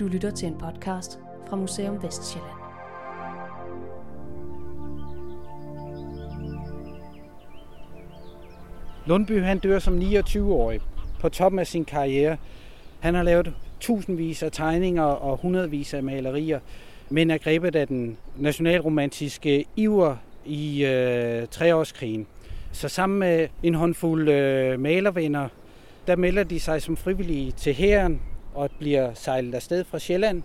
Du 0.00 0.08
lytter 0.08 0.30
til 0.30 0.48
en 0.48 0.58
podcast 0.58 1.18
fra 1.48 1.56
Museum 1.56 2.02
Vestjylland. 2.02 2.50
Lundby 9.06 9.42
han 9.42 9.58
dør 9.58 9.78
som 9.78 9.98
29-årig 9.98 10.80
på 11.20 11.28
toppen 11.28 11.58
af 11.58 11.66
sin 11.66 11.84
karriere. 11.84 12.36
Han 13.00 13.14
har 13.14 13.22
lavet 13.22 13.54
tusindvis 13.80 14.42
af 14.42 14.52
tegninger 14.52 15.02
og 15.02 15.36
hundredvis 15.36 15.94
af 15.94 16.02
malerier, 16.02 16.60
men 17.08 17.30
er 17.30 17.38
grebet 17.38 17.76
af 17.76 17.86
den 17.86 18.16
nationalromantiske 18.36 19.64
iver 19.76 20.16
i 20.44 20.84
øh, 20.84 21.46
treårskrigen. 21.50 22.26
Så 22.72 22.88
sammen 22.88 23.18
med 23.18 23.48
en 23.62 23.74
håndfuld 23.74 24.28
øh, 24.28 24.80
malervenner, 24.80 25.48
der 26.06 26.16
melder 26.16 26.44
de 26.44 26.60
sig 26.60 26.82
som 26.82 26.96
frivillige 26.96 27.52
til 27.52 27.74
hæren 27.74 28.20
og 28.54 28.70
bliver 28.78 29.14
sejlet 29.14 29.54
afsted 29.54 29.84
fra 29.84 29.98
Sjælland 29.98 30.42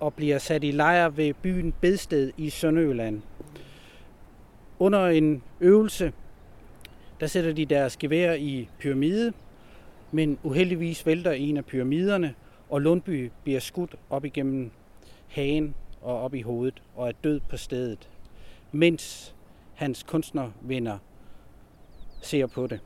og 0.00 0.14
bliver 0.14 0.38
sat 0.38 0.64
i 0.64 0.70
lejr 0.70 1.08
ved 1.08 1.34
byen 1.34 1.74
Bedsted 1.80 2.32
i 2.36 2.50
Sønderjylland. 2.50 3.22
Under 4.78 5.06
en 5.06 5.42
øvelse, 5.60 6.12
der 7.20 7.26
sætter 7.26 7.52
de 7.52 7.64
deres 7.66 7.96
gevær 7.96 8.32
i 8.32 8.68
pyramide, 8.78 9.32
men 10.12 10.38
uheldigvis 10.42 11.06
vælter 11.06 11.32
en 11.32 11.56
af 11.56 11.64
pyramiderne, 11.64 12.34
og 12.70 12.80
Lundby 12.80 13.30
bliver 13.44 13.60
skudt 13.60 13.94
op 14.10 14.24
igennem 14.24 14.70
hagen 15.28 15.74
og 16.02 16.20
op 16.20 16.34
i 16.34 16.42
hovedet 16.42 16.82
og 16.94 17.08
er 17.08 17.12
død 17.24 17.40
på 17.48 17.56
stedet, 17.56 18.08
mens 18.72 19.34
hans 19.74 20.02
kunstnervenner 20.02 20.98
ser 22.22 22.46
på 22.46 22.66
det. 22.66 22.80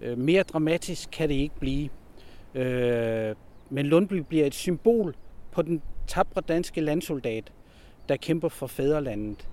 Øh, 0.00 0.18
mere 0.18 0.42
dramatisk 0.42 1.08
kan 1.12 1.28
det 1.28 1.34
ikke 1.34 1.54
blive. 1.60 1.88
Øh, 2.54 3.34
men 3.70 3.86
Lundby 3.86 4.14
bliver 4.14 4.46
et 4.46 4.54
symbol 4.54 5.14
på 5.52 5.62
den 5.62 5.82
tabre 6.06 6.40
danske 6.48 6.80
landsoldat, 6.80 7.52
der 8.08 8.16
kæmper 8.16 8.48
for 8.48 8.66
fædrelandet. 8.66 9.48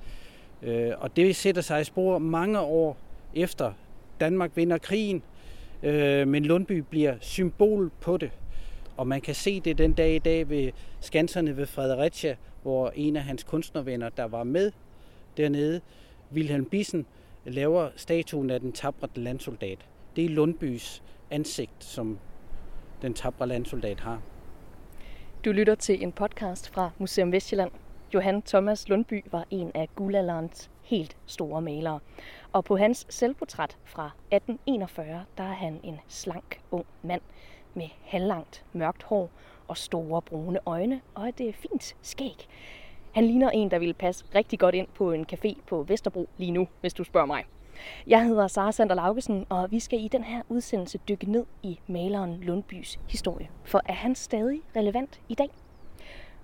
Øh, 0.61 0.91
og 0.97 1.15
det 1.15 1.35
sætter 1.35 1.61
sig 1.61 1.81
i 1.81 1.83
spor 1.83 2.17
mange 2.17 2.59
år 2.59 2.97
efter 3.35 3.73
Danmark 4.19 4.51
vinder 4.55 4.77
krigen, 4.77 5.23
øh, 5.83 6.27
men 6.27 6.45
Lundby 6.45 6.83
bliver 6.89 7.15
symbol 7.21 7.91
på 8.01 8.17
det. 8.17 8.31
Og 8.97 9.07
man 9.07 9.21
kan 9.21 9.35
se 9.35 9.59
det 9.59 9.77
den 9.77 9.93
dag 9.93 10.15
i 10.15 10.19
dag 10.19 10.49
ved 10.49 10.71
skanserne 10.99 11.57
ved 11.57 11.65
Fredericia, 11.65 12.35
hvor 12.61 12.91
en 12.95 13.15
af 13.15 13.23
hans 13.23 13.43
kunstnervenner, 13.43 14.09
der 14.09 14.25
var 14.25 14.43
med 14.43 14.71
dernede, 15.37 15.81
Wilhelm 16.33 16.65
Bissen, 16.65 17.05
laver 17.45 17.89
statuen 17.95 18.49
af 18.49 18.59
den 18.59 18.71
tabrede 18.71 19.21
landsoldat. 19.21 19.77
Det 20.15 20.25
er 20.25 20.29
Lundbys 20.29 21.03
ansigt, 21.31 21.83
som 21.83 22.19
den 23.01 23.13
tabre 23.13 23.47
landsoldat 23.47 23.99
har. 23.99 24.21
Du 25.45 25.51
lytter 25.51 25.75
til 25.75 26.03
en 26.03 26.11
podcast 26.11 26.69
fra 26.69 26.89
Museum 26.97 27.31
Vestjylland. 27.31 27.71
Johan 28.13 28.41
Thomas 28.41 28.89
Lundby 28.89 29.25
var 29.31 29.45
en 29.49 29.71
af 29.75 29.89
guldalderens 29.95 30.69
helt 30.83 31.17
store 31.25 31.61
malere. 31.61 31.99
Og 32.51 32.65
på 32.65 32.77
hans 32.77 33.05
selvportræt 33.09 33.77
fra 33.85 34.05
1841, 34.05 35.25
der 35.37 35.43
er 35.43 35.53
han 35.53 35.79
en 35.83 35.99
slank 36.07 36.61
ung 36.71 36.85
mand 37.03 37.21
med 37.73 37.87
halvlangt 38.03 38.65
mørkt 38.73 39.03
hår 39.03 39.29
og 39.67 39.77
store 39.77 40.21
brune 40.21 40.59
øjne 40.65 41.01
og 41.15 41.29
et 41.29 41.41
øh, 41.41 41.53
fint 41.53 41.95
skæg. 42.01 42.47
Han 43.11 43.23
ligner 43.23 43.49
en, 43.49 43.71
der 43.71 43.79
ville 43.79 43.93
passe 43.93 44.25
rigtig 44.35 44.59
godt 44.59 44.75
ind 44.75 44.87
på 44.95 45.11
en 45.11 45.25
café 45.33 45.61
på 45.67 45.83
Vesterbro 45.83 46.29
lige 46.37 46.51
nu, 46.51 46.67
hvis 46.81 46.93
du 46.93 47.03
spørger 47.03 47.27
mig. 47.27 47.45
Jeg 48.07 48.25
hedder 48.25 48.47
Sara 48.47 48.71
Sander 48.71 48.95
Laugesen, 48.95 49.45
og 49.49 49.71
vi 49.71 49.79
skal 49.79 49.99
i 49.99 50.07
den 50.07 50.23
her 50.23 50.41
udsendelse 50.49 50.97
dykke 50.97 51.31
ned 51.31 51.45
i 51.63 51.79
maleren 51.87 52.41
Lundbys 52.41 52.99
historie. 53.09 53.49
For 53.63 53.81
er 53.85 53.93
han 53.93 54.15
stadig 54.15 54.61
relevant 54.75 55.21
i 55.29 55.35
dag? 55.35 55.49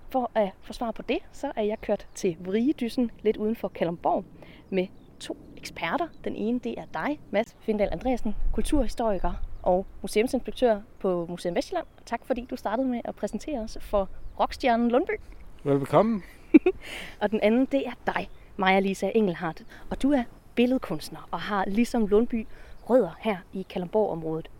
For 0.08 0.30
at 0.34 0.50
få 0.60 0.72
svar 0.72 0.90
på 0.90 1.02
det, 1.02 1.18
så 1.32 1.52
er 1.56 1.62
jeg 1.62 1.80
kørt 1.80 2.06
til 2.14 2.36
Vriedyssen 2.40 3.10
lidt 3.22 3.36
uden 3.36 3.56
for 3.56 3.68
Kalundborg 3.68 4.24
med 4.70 4.86
to 5.20 5.36
eksperter. 5.56 6.08
Den 6.24 6.36
ene, 6.36 6.58
det 6.58 6.78
er 6.78 6.84
dig, 6.94 7.20
Mads 7.30 7.56
Findal 7.60 7.88
Andreasen, 7.92 8.34
kulturhistoriker 8.52 9.32
og 9.62 9.86
museumsinspektør 10.02 10.80
på 10.98 11.26
Museum 11.28 11.54
Vestjylland. 11.56 11.86
Tak 12.06 12.26
fordi 12.26 12.46
du 12.50 12.56
startede 12.56 12.88
med 12.88 13.00
at 13.04 13.14
præsentere 13.14 13.60
os 13.60 13.78
for 13.80 14.08
rockstjernen 14.40 14.90
Lundby. 14.90 15.20
Velbekomme. 15.64 16.22
og 17.20 17.30
den 17.30 17.40
anden, 17.42 17.66
det 17.66 17.86
er 17.86 17.92
dig, 18.06 18.28
Maja 18.56 18.80
Lisa 18.80 19.10
Engelhardt. 19.14 19.64
Og 19.90 20.02
du 20.02 20.12
er 20.12 20.22
billedkunstner 20.54 21.28
og 21.30 21.40
har 21.40 21.64
ligesom 21.64 22.06
Lundby 22.06 22.46
rødder 22.90 23.16
her 23.20 23.36
i 23.52 23.66
Kalundborg-området. 23.70 24.50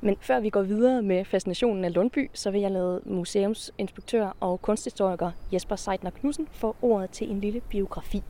Men 0.00 0.16
før 0.20 0.40
vi 0.40 0.50
går 0.50 0.62
videre 0.62 1.02
med 1.02 1.24
fascinationen 1.24 1.84
af 1.84 1.94
Lundby, 1.94 2.30
så 2.34 2.50
vil 2.50 2.60
jeg 2.60 2.70
lade 2.70 3.00
museumsinspektør 3.04 4.36
og 4.40 4.62
kunsthistoriker 4.62 5.30
Jesper 5.52 5.76
Seidner 5.76 6.10
Knudsen 6.10 6.48
få 6.52 6.76
ordet 6.82 7.10
til 7.10 7.30
en 7.30 7.40
lille 7.40 7.60
biografi. 7.60 8.22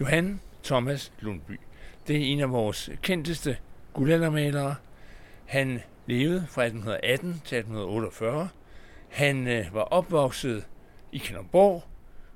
Johan 0.00 0.40
Thomas 0.64 1.12
Lundby. 1.20 1.60
Det 2.06 2.16
er 2.16 2.20
en 2.20 2.40
af 2.40 2.50
vores 2.50 2.90
kendteste 3.02 3.56
guldaldermalere. 3.92 4.74
Han 5.46 5.80
levede 6.06 6.46
fra 6.48 6.62
1818 6.62 7.42
til 7.44 7.58
1848. 7.58 8.48
Han 9.08 9.46
øh, 9.46 9.74
var 9.74 9.82
opvokset 9.82 10.66
i 11.12 11.18
Kalundborg 11.18 11.82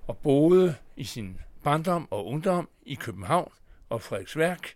og 0.07 0.17
boede 0.17 0.75
i 0.97 1.05
sin 1.05 1.39
barndom 1.65 2.09
og 2.11 2.27
ungdom 2.27 2.69
i 2.87 2.95
København 2.95 3.53
og 3.95 4.03
Frederiksværk 4.03 4.75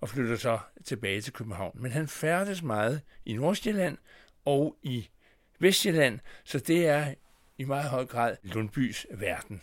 og 0.00 0.08
flytter 0.08 0.36
så 0.36 0.58
tilbage 0.84 1.20
til 1.20 1.32
København. 1.32 1.82
Men 1.82 1.92
han 1.92 2.08
færdes 2.08 2.62
meget 2.62 3.02
i 3.24 3.32
Nordsjælland 3.32 3.98
og 4.44 4.76
i 4.82 5.08
Vestjylland, 5.58 6.20
så 6.44 6.58
det 6.58 6.86
er 6.86 7.14
i 7.58 7.64
meget 7.64 7.90
høj 7.90 8.06
grad 8.06 8.36
Lundbys 8.42 9.06
verden. 9.10 9.62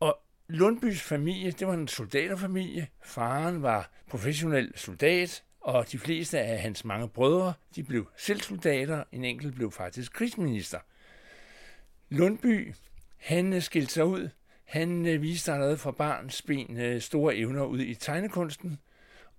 Og 0.00 0.18
Lundbys 0.48 1.02
familie, 1.02 1.50
det 1.50 1.66
var 1.66 1.74
en 1.74 1.88
soldaterfamilie. 1.88 2.88
Faren 3.02 3.62
var 3.62 3.90
professionel 4.10 4.72
soldat, 4.76 5.44
og 5.60 5.92
de 5.92 5.98
fleste 5.98 6.40
af 6.40 6.60
hans 6.60 6.84
mange 6.84 7.08
brødre, 7.08 7.52
de 7.76 7.82
blev 7.82 8.10
selv 8.16 8.40
soldater. 8.40 9.04
En 9.12 9.24
enkelt 9.24 9.54
blev 9.54 9.72
faktisk 9.72 10.12
krigsminister. 10.12 10.78
Lundby, 12.08 12.74
han 13.16 13.60
skilte 13.60 13.92
sig 13.92 14.04
ud 14.04 14.28
han 14.64 15.06
øh, 15.06 15.22
viste 15.22 15.52
allerede 15.52 15.76
fra 15.76 15.90
barns 15.90 16.42
ben 16.42 16.76
øh, 16.76 17.00
store 17.00 17.36
evner 17.36 17.64
ud 17.64 17.80
i 17.80 17.94
tegnekunsten, 17.94 18.78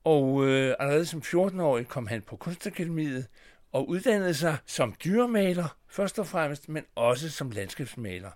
og 0.03 0.45
øh, 0.45 0.75
allerede 0.79 1.05
som 1.05 1.21
14-årig 1.25 1.87
kom 1.87 2.07
han 2.07 2.21
på 2.21 2.35
kunstakademiet 2.35 3.27
og 3.71 3.89
uddannede 3.89 4.33
sig 4.33 4.57
som 4.65 4.95
dyremaler 5.03 5.77
først 5.87 6.19
og 6.19 6.27
fremmest, 6.27 6.69
men 6.69 6.83
også 6.95 7.29
som 7.29 7.51
landskabsmaler. 7.51 8.31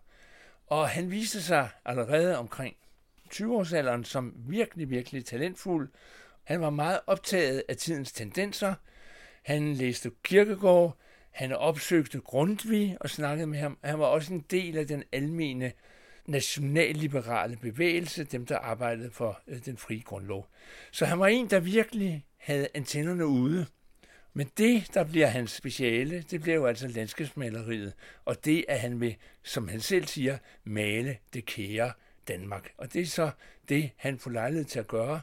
Og 0.67 0.89
han 0.89 1.11
viste 1.11 1.41
sig 1.41 1.69
allerede 1.85 2.37
omkring 2.37 2.75
20-årsalderen 3.33 4.03
som 4.03 4.33
virkelig, 4.35 4.89
virkelig 4.89 5.25
talentfuld. 5.25 5.89
Han 6.43 6.61
var 6.61 6.69
meget 6.69 6.99
optaget 7.07 7.63
af 7.69 7.77
tidens 7.77 8.11
tendenser. 8.11 8.73
Han 9.43 9.73
læste 9.73 10.11
Kirkegård, 10.23 10.97
han 11.31 11.51
opsøgte 11.51 12.19
Grundtvig 12.19 12.97
og 13.01 13.09
snakkede 13.09 13.47
med 13.47 13.59
ham. 13.59 13.77
Han 13.83 13.99
var 13.99 14.05
også 14.05 14.33
en 14.33 14.45
del 14.51 14.77
af 14.77 14.87
den 14.87 15.03
almene 15.11 15.71
nationalliberale 16.29 17.57
bevægelse, 17.57 18.23
dem 18.23 18.45
der 18.45 18.57
arbejdede 18.57 19.11
for 19.11 19.41
øh, 19.47 19.65
den 19.65 19.77
frie 19.77 20.01
grundlov. 20.01 20.47
Så 20.91 21.05
han 21.05 21.19
var 21.19 21.27
en, 21.27 21.49
der 21.49 21.59
virkelig 21.59 22.25
havde 22.37 22.67
antennerne 22.73 23.27
ude. 23.27 23.65
Men 24.33 24.51
det, 24.57 24.93
der 24.93 25.03
bliver 25.03 25.27
hans 25.27 25.51
speciale, 25.51 26.21
det 26.31 26.41
bliver 26.41 26.55
jo 26.55 26.65
altså 26.65 26.87
landskabsmaleriet, 26.87 27.93
og 28.25 28.45
det 28.45 28.65
er 28.67 28.77
han 28.77 28.99
vil, 28.99 29.15
som 29.43 29.67
han 29.67 29.79
selv 29.79 30.05
siger, 30.05 30.37
male 30.63 31.17
det 31.33 31.45
kære 31.45 31.91
Danmark. 32.27 32.71
Og 32.77 32.93
det 32.93 33.01
er 33.01 33.05
så 33.05 33.31
det, 33.69 33.89
han 33.97 34.19
får 34.19 34.31
lejlighed 34.31 34.65
til 34.65 34.79
at 34.79 34.87
gøre 34.87 35.21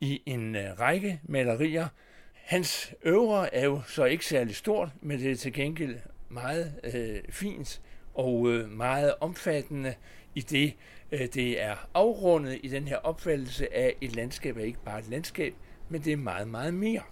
i 0.00 0.22
en 0.26 0.56
øh, 0.56 0.80
række 0.80 1.20
malerier. 1.22 1.88
Hans 2.32 2.94
øvre 3.02 3.54
er 3.54 3.64
jo 3.64 3.82
så 3.86 4.04
ikke 4.04 4.26
særlig 4.26 4.56
stort, 4.56 4.88
men 5.00 5.18
det 5.18 5.30
er 5.30 5.36
til 5.36 5.52
gengæld 5.52 5.98
meget 6.28 6.80
øh, 6.94 7.20
fint 7.30 7.80
og 8.14 8.48
øh, 8.48 8.70
meget 8.70 9.14
omfattende 9.20 9.94
i 10.38 10.40
det, 10.40 10.74
øh, 11.12 11.20
det 11.34 11.62
er 11.62 11.74
afrundet 11.94 12.58
i 12.62 12.68
den 12.68 12.88
her 12.88 12.96
opfattelse 12.96 13.76
af 13.76 13.94
et 14.00 14.16
landskab 14.16 14.56
er 14.56 14.60
ikke 14.60 14.84
bare 14.84 14.98
et 14.98 15.08
landskab, 15.08 15.54
men 15.88 16.00
det 16.00 16.12
er 16.12 16.16
meget, 16.16 16.48
meget 16.48 16.74
mere. 16.74 17.02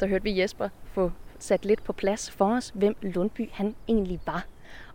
Der 0.00 0.06
hørte 0.06 0.24
vi 0.24 0.40
Jesper 0.40 0.68
få 0.84 1.10
sat 1.38 1.64
lidt 1.64 1.84
på 1.84 1.92
plads 1.92 2.30
for 2.30 2.56
os, 2.56 2.72
hvem 2.74 2.96
Lundby 3.02 3.48
han 3.52 3.74
egentlig 3.88 4.20
var. 4.26 4.46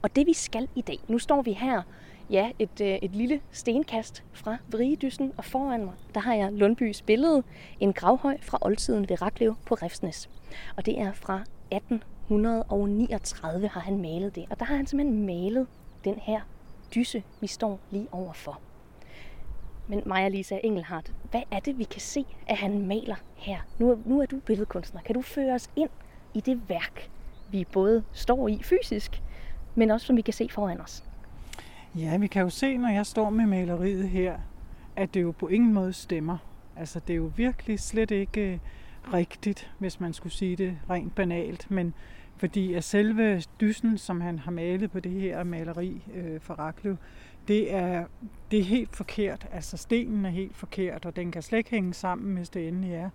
Og 0.01 0.15
det 0.15 0.27
vi 0.27 0.33
skal 0.33 0.67
i 0.75 0.81
dag, 0.81 0.97
nu 1.07 1.19
står 1.19 1.41
vi 1.41 1.51
her, 1.51 1.81
ja, 2.29 2.51
et, 2.59 2.81
øh, 2.81 2.87
et 2.87 3.15
lille 3.15 3.41
stenkast 3.51 4.23
fra 4.33 4.57
Vrigedyssen, 4.67 5.33
og 5.37 5.45
foran 5.45 5.85
mig, 5.85 5.93
der 6.13 6.19
har 6.19 6.33
jeg 6.33 6.51
Lundbys 6.51 7.01
billede, 7.01 7.43
en 7.79 7.93
gravhøj 7.93 8.37
fra 8.41 8.57
oldtiden 8.61 9.09
ved 9.09 9.21
Raklev 9.21 9.55
på 9.65 9.75
Refsnes. 9.75 10.29
Og 10.77 10.85
det 10.85 10.99
er 10.99 11.13
fra 11.13 11.43
1839 11.71 13.67
har 13.67 13.81
han 13.81 14.01
malet 14.01 14.35
det, 14.35 14.45
og 14.49 14.59
der 14.59 14.65
har 14.65 14.75
han 14.75 14.87
simpelthen 14.87 15.25
malet 15.25 15.67
den 16.03 16.15
her 16.21 16.41
dyse, 16.95 17.23
vi 17.41 17.47
står 17.47 17.79
lige 17.91 18.07
overfor. 18.11 18.59
Men 19.87 20.03
Maja 20.05 20.27
Lisa 20.27 20.59
Engelhardt, 20.63 21.13
hvad 21.31 21.41
er 21.51 21.59
det, 21.59 21.77
vi 21.77 21.83
kan 21.83 22.01
se, 22.01 22.25
at 22.47 22.57
han 22.57 22.87
maler 22.87 23.15
her? 23.35 23.59
Nu, 23.79 23.99
nu 24.05 24.21
er 24.21 24.25
du 24.25 24.39
billedkunstner. 24.39 25.01
Kan 25.01 25.15
du 25.15 25.21
føre 25.21 25.53
os 25.53 25.69
ind 25.75 25.89
i 26.33 26.41
det 26.41 26.69
værk, 26.69 27.09
vi 27.51 27.65
både 27.71 28.03
står 28.13 28.47
i 28.47 28.59
fysisk, 28.63 29.21
men 29.75 29.91
også 29.91 30.05
som 30.05 30.17
vi 30.17 30.21
kan 30.21 30.33
se 30.33 30.49
foran 30.51 30.81
os. 30.81 31.03
Ja, 31.95 32.17
vi 32.17 32.27
kan 32.27 32.41
jo 32.41 32.49
se, 32.49 32.77
når 32.77 32.89
jeg 32.89 33.05
står 33.05 33.29
med 33.29 33.45
maleriet 33.45 34.09
her, 34.09 34.37
at 34.95 35.13
det 35.13 35.21
jo 35.21 35.31
på 35.31 35.47
ingen 35.47 35.73
måde 35.73 35.93
stemmer. 35.93 36.37
Altså, 36.75 36.99
det 36.99 37.13
er 37.13 37.17
jo 37.17 37.31
virkelig 37.35 37.79
slet 37.79 38.11
ikke 38.11 38.41
øh, 38.41 38.59
rigtigt, 39.13 39.71
hvis 39.79 39.99
man 39.99 40.13
skulle 40.13 40.33
sige 40.33 40.55
det 40.55 40.77
rent 40.89 41.15
banalt, 41.15 41.71
men 41.71 41.93
fordi 42.39 42.73
at 42.73 42.83
selve 42.83 43.41
dyssen, 43.61 43.97
som 43.97 44.21
han 44.21 44.39
har 44.39 44.51
malet 44.51 44.91
på 44.91 44.99
det 44.99 45.11
her 45.11 45.43
maleri 45.43 46.03
øh, 46.15 46.39
for 46.39 46.53
Raklev, 46.53 46.97
det 47.47 47.73
er, 47.73 48.05
det 48.51 48.59
er 48.59 48.63
helt 48.63 48.95
forkert. 48.95 49.47
Altså 49.51 49.77
stenen 49.77 50.25
er 50.25 50.29
helt 50.29 50.55
forkert, 50.55 51.05
og 51.05 51.15
den 51.15 51.31
kan 51.31 51.41
slet 51.41 51.57
ikke 51.57 51.69
hænge 51.69 51.93
sammen, 51.93 52.37
hvis 52.37 52.49
det 52.49 52.67
endelig 52.67 52.93
er. 52.93 53.09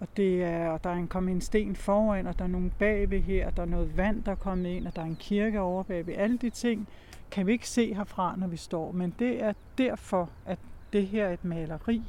Og, 0.00 0.08
det 0.16 0.44
er, 0.44 0.68
og 0.68 0.84
der 0.84 0.90
er 0.90 0.94
en, 0.94 1.08
kommet 1.08 1.32
en 1.32 1.40
sten 1.40 1.76
foran, 1.76 2.26
og 2.26 2.38
der 2.38 2.44
er 2.44 2.48
nogle 2.48 2.70
bagved 2.78 3.20
her, 3.20 3.50
der 3.50 3.62
er 3.62 3.66
noget 3.66 3.96
vand, 3.96 4.22
der 4.22 4.32
er 4.32 4.36
kommet 4.36 4.70
ind, 4.70 4.86
og 4.86 4.96
der 4.96 5.02
er 5.02 5.06
en 5.06 5.16
kirke 5.16 5.60
over 5.60 5.82
bagved. 5.82 6.14
Alle 6.16 6.38
de 6.38 6.50
ting 6.50 6.88
kan 7.30 7.46
vi 7.46 7.52
ikke 7.52 7.68
se 7.68 7.94
herfra, 7.94 8.36
når 8.36 8.46
vi 8.46 8.56
står. 8.56 8.92
Men 8.92 9.14
det 9.18 9.42
er 9.42 9.52
derfor, 9.78 10.30
at 10.46 10.58
det 10.92 11.06
her 11.06 11.26
er 11.26 11.32
et 11.32 11.44
maleri, 11.44 12.02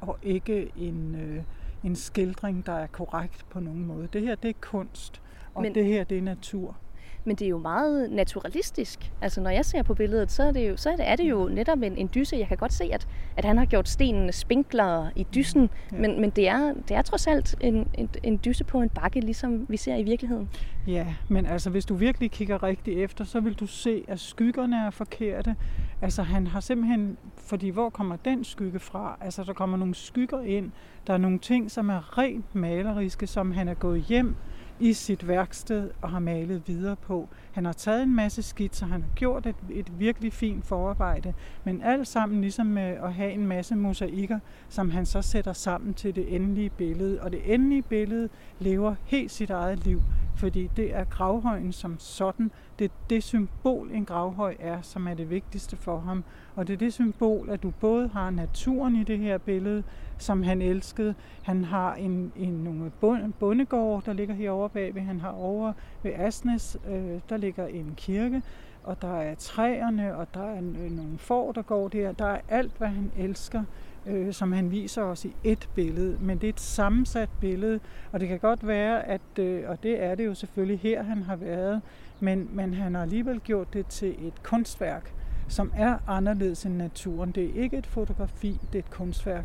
og 0.00 0.18
ikke 0.22 0.72
en, 0.76 1.14
øh, 1.14 1.42
en 1.84 1.96
skildring, 1.96 2.66
der 2.66 2.72
er 2.72 2.86
korrekt 2.86 3.46
på 3.50 3.60
nogen 3.60 3.86
måde. 3.86 4.08
Det 4.12 4.22
her, 4.22 4.34
det 4.34 4.48
er 4.48 4.54
kunst, 4.60 5.22
og 5.58 5.62
Men... 5.62 5.74
det 5.74 5.84
her, 5.84 6.04
det 6.04 6.18
er 6.18 6.22
natur. 6.22 6.76
Men 7.24 7.36
det 7.36 7.44
er 7.44 7.48
jo 7.48 7.58
meget 7.58 8.10
naturalistisk. 8.10 9.12
Altså 9.20 9.40
når 9.40 9.50
jeg 9.50 9.64
ser 9.64 9.82
på 9.82 9.94
billedet, 9.94 10.32
så 10.32 10.42
er 10.42 10.52
det 10.52 10.68
jo, 10.68 10.76
så 10.76 10.90
er 10.90 10.96
det, 10.96 11.08
er 11.08 11.16
det 11.16 11.30
jo 11.30 11.48
netop 11.48 11.82
en, 11.82 11.96
en 11.96 12.10
dyse. 12.14 12.36
Jeg 12.36 12.48
kan 12.48 12.56
godt 12.56 12.72
se, 12.72 12.84
at, 12.92 13.08
at 13.36 13.44
han 13.44 13.58
har 13.58 13.64
gjort 13.64 13.88
stenen 13.88 14.32
spinklere 14.32 15.10
i 15.16 15.26
dysen, 15.34 15.70
ja. 15.92 15.96
men, 15.96 16.20
men 16.20 16.30
det, 16.30 16.48
er, 16.48 16.74
det 16.88 16.96
er 16.96 17.02
trods 17.02 17.26
alt 17.26 17.56
en, 17.60 17.88
en, 17.94 18.10
en 18.22 18.40
dyse 18.44 18.64
på 18.64 18.80
en 18.80 18.88
bakke, 18.88 19.20
ligesom 19.20 19.66
vi 19.68 19.76
ser 19.76 19.96
i 19.96 20.02
virkeligheden. 20.02 20.48
Ja, 20.86 21.06
men 21.28 21.46
altså 21.46 21.70
hvis 21.70 21.84
du 21.84 21.94
virkelig 21.94 22.30
kigger 22.30 22.62
rigtig 22.62 23.02
efter, 23.02 23.24
så 23.24 23.40
vil 23.40 23.54
du 23.54 23.66
se, 23.66 24.04
at 24.08 24.20
skyggerne 24.20 24.76
er 24.76 24.90
forkerte. 24.90 25.56
Altså 26.02 26.22
han 26.22 26.46
har 26.46 26.60
simpelthen, 26.60 27.16
fordi 27.36 27.68
hvor 27.68 27.90
kommer 27.90 28.16
den 28.16 28.44
skygge 28.44 28.78
fra? 28.78 29.18
Altså 29.20 29.44
der 29.44 29.52
kommer 29.52 29.76
nogle 29.76 29.94
skygger 29.94 30.40
ind. 30.40 30.70
Der 31.06 31.12
er 31.12 31.18
nogle 31.18 31.38
ting, 31.38 31.70
som 31.70 31.90
er 31.90 32.18
rent 32.18 32.54
maleriske, 32.54 33.26
som 33.26 33.52
han 33.52 33.68
er 33.68 33.74
gået 33.74 34.02
hjem 34.02 34.36
i 34.80 34.92
sit 34.92 35.28
værksted 35.28 35.90
og 36.02 36.10
har 36.10 36.18
malet 36.18 36.62
videre 36.66 36.96
på. 36.96 37.28
Han 37.58 37.64
har 37.64 37.72
taget 37.72 38.02
en 38.02 38.14
masse 38.14 38.42
skitser, 38.42 38.86
han 38.86 39.02
har 39.02 39.08
gjort 39.14 39.46
et, 39.46 39.56
et 39.70 39.98
virkelig 39.98 40.32
fint 40.32 40.64
forarbejde, 40.64 41.34
men 41.64 41.82
alt 41.82 42.08
sammen 42.08 42.40
ligesom 42.40 42.66
med 42.66 42.82
at 42.82 43.14
have 43.14 43.32
en 43.32 43.46
masse 43.46 43.76
mosaikker, 43.76 44.38
som 44.68 44.90
han 44.90 45.06
så 45.06 45.22
sætter 45.22 45.52
sammen 45.52 45.94
til 45.94 46.14
det 46.14 46.34
endelige 46.34 46.70
billede. 46.70 47.20
Og 47.22 47.32
det 47.32 47.54
endelige 47.54 47.82
billede 47.82 48.28
lever 48.58 48.94
helt 49.04 49.30
sit 49.30 49.50
eget 49.50 49.84
liv, 49.84 50.02
fordi 50.36 50.70
det 50.76 50.96
er 50.96 51.04
gravhøjen 51.04 51.72
som 51.72 51.98
sådan. 51.98 52.50
Det 52.78 52.84
er 52.84 52.94
det 53.10 53.22
symbol, 53.22 53.90
en 53.92 54.04
gravhøj 54.04 54.56
er, 54.60 54.82
som 54.82 55.08
er 55.08 55.14
det 55.14 55.30
vigtigste 55.30 55.76
for 55.76 55.98
ham. 55.98 56.24
Og 56.56 56.66
det 56.66 56.72
er 56.72 56.78
det 56.78 56.92
symbol, 56.92 57.50
at 57.50 57.62
du 57.62 57.70
både 57.70 58.08
har 58.08 58.30
naturen 58.30 58.96
i 58.96 59.04
det 59.04 59.18
her 59.18 59.38
billede, 59.38 59.82
som 60.18 60.42
han 60.42 60.62
elskede. 60.62 61.14
Han 61.42 61.64
har 61.64 61.94
en, 61.94 62.32
en 62.36 62.52
nogle 62.52 62.90
bondegård, 63.38 64.04
der 64.04 64.12
ligger 64.12 64.34
herovre 64.34 64.68
bagved. 64.68 65.02
Han 65.02 65.20
har 65.20 65.30
over 65.30 65.72
ved 66.02 66.12
Asnes, 66.14 66.76
øh, 66.88 67.20
der 67.28 67.36
ligger 67.36 67.47
en 67.56 67.94
kirke, 67.96 68.42
og 68.84 69.02
der 69.02 69.16
er 69.20 69.34
træerne, 69.34 70.16
og 70.16 70.26
der 70.34 70.44
er 70.44 70.58
øh, 70.58 70.90
nogle 70.90 71.18
får, 71.18 71.52
der 71.52 71.62
går 71.62 71.88
der. 71.88 72.12
Der 72.12 72.26
er 72.26 72.40
alt, 72.48 72.72
hvad 72.78 72.88
han 72.88 73.12
elsker, 73.18 73.64
øh, 74.06 74.32
som 74.32 74.52
han 74.52 74.70
viser 74.70 75.02
os 75.02 75.24
i 75.24 75.34
et 75.44 75.68
billede. 75.74 76.18
Men 76.20 76.38
det 76.38 76.46
er 76.46 76.52
et 76.52 76.60
sammensat 76.60 77.28
billede, 77.40 77.80
og 78.12 78.20
det 78.20 78.28
kan 78.28 78.38
godt 78.38 78.66
være, 78.66 79.06
at, 79.06 79.38
øh, 79.38 79.70
og 79.70 79.82
det 79.82 80.02
er 80.02 80.14
det 80.14 80.26
jo 80.26 80.34
selvfølgelig 80.34 80.78
her, 80.78 81.02
han 81.02 81.22
har 81.22 81.36
været, 81.36 81.82
men, 82.20 82.48
men 82.52 82.74
han 82.74 82.94
har 82.94 83.02
alligevel 83.02 83.40
gjort 83.40 83.72
det 83.72 83.86
til 83.86 84.26
et 84.26 84.42
kunstværk, 84.42 85.12
som 85.48 85.72
er 85.76 85.98
anderledes 86.06 86.66
end 86.66 86.76
naturen. 86.76 87.30
Det 87.30 87.44
er 87.44 87.62
ikke 87.62 87.76
et 87.76 87.86
fotografi, 87.86 88.58
det 88.72 88.78
er 88.78 88.82
et 88.82 88.90
kunstværk. 88.90 89.44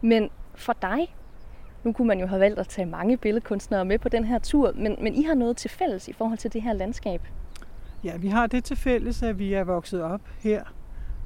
Men 0.00 0.30
for 0.54 0.76
dig, 0.82 1.14
nu 1.84 1.92
kunne 1.92 2.08
man 2.08 2.20
jo 2.20 2.26
have 2.26 2.40
valgt 2.40 2.58
at 2.58 2.68
tage 2.68 2.86
mange 2.86 3.16
billedkunstnere 3.16 3.84
med 3.84 3.98
på 3.98 4.08
den 4.08 4.24
her 4.24 4.38
tur, 4.38 4.72
men, 4.74 4.96
men 5.00 5.14
I 5.14 5.22
har 5.22 5.34
noget 5.34 5.56
til 5.56 5.70
fælles 5.70 6.08
i 6.08 6.12
forhold 6.12 6.38
til 6.38 6.52
det 6.52 6.62
her 6.62 6.72
landskab. 6.72 7.22
Ja, 8.04 8.16
vi 8.16 8.28
har 8.28 8.46
det 8.46 8.64
til 8.64 8.76
fælles, 8.76 9.22
at 9.22 9.38
vi 9.38 9.54
er 9.54 9.64
vokset 9.64 10.02
op 10.02 10.20
her. 10.40 10.62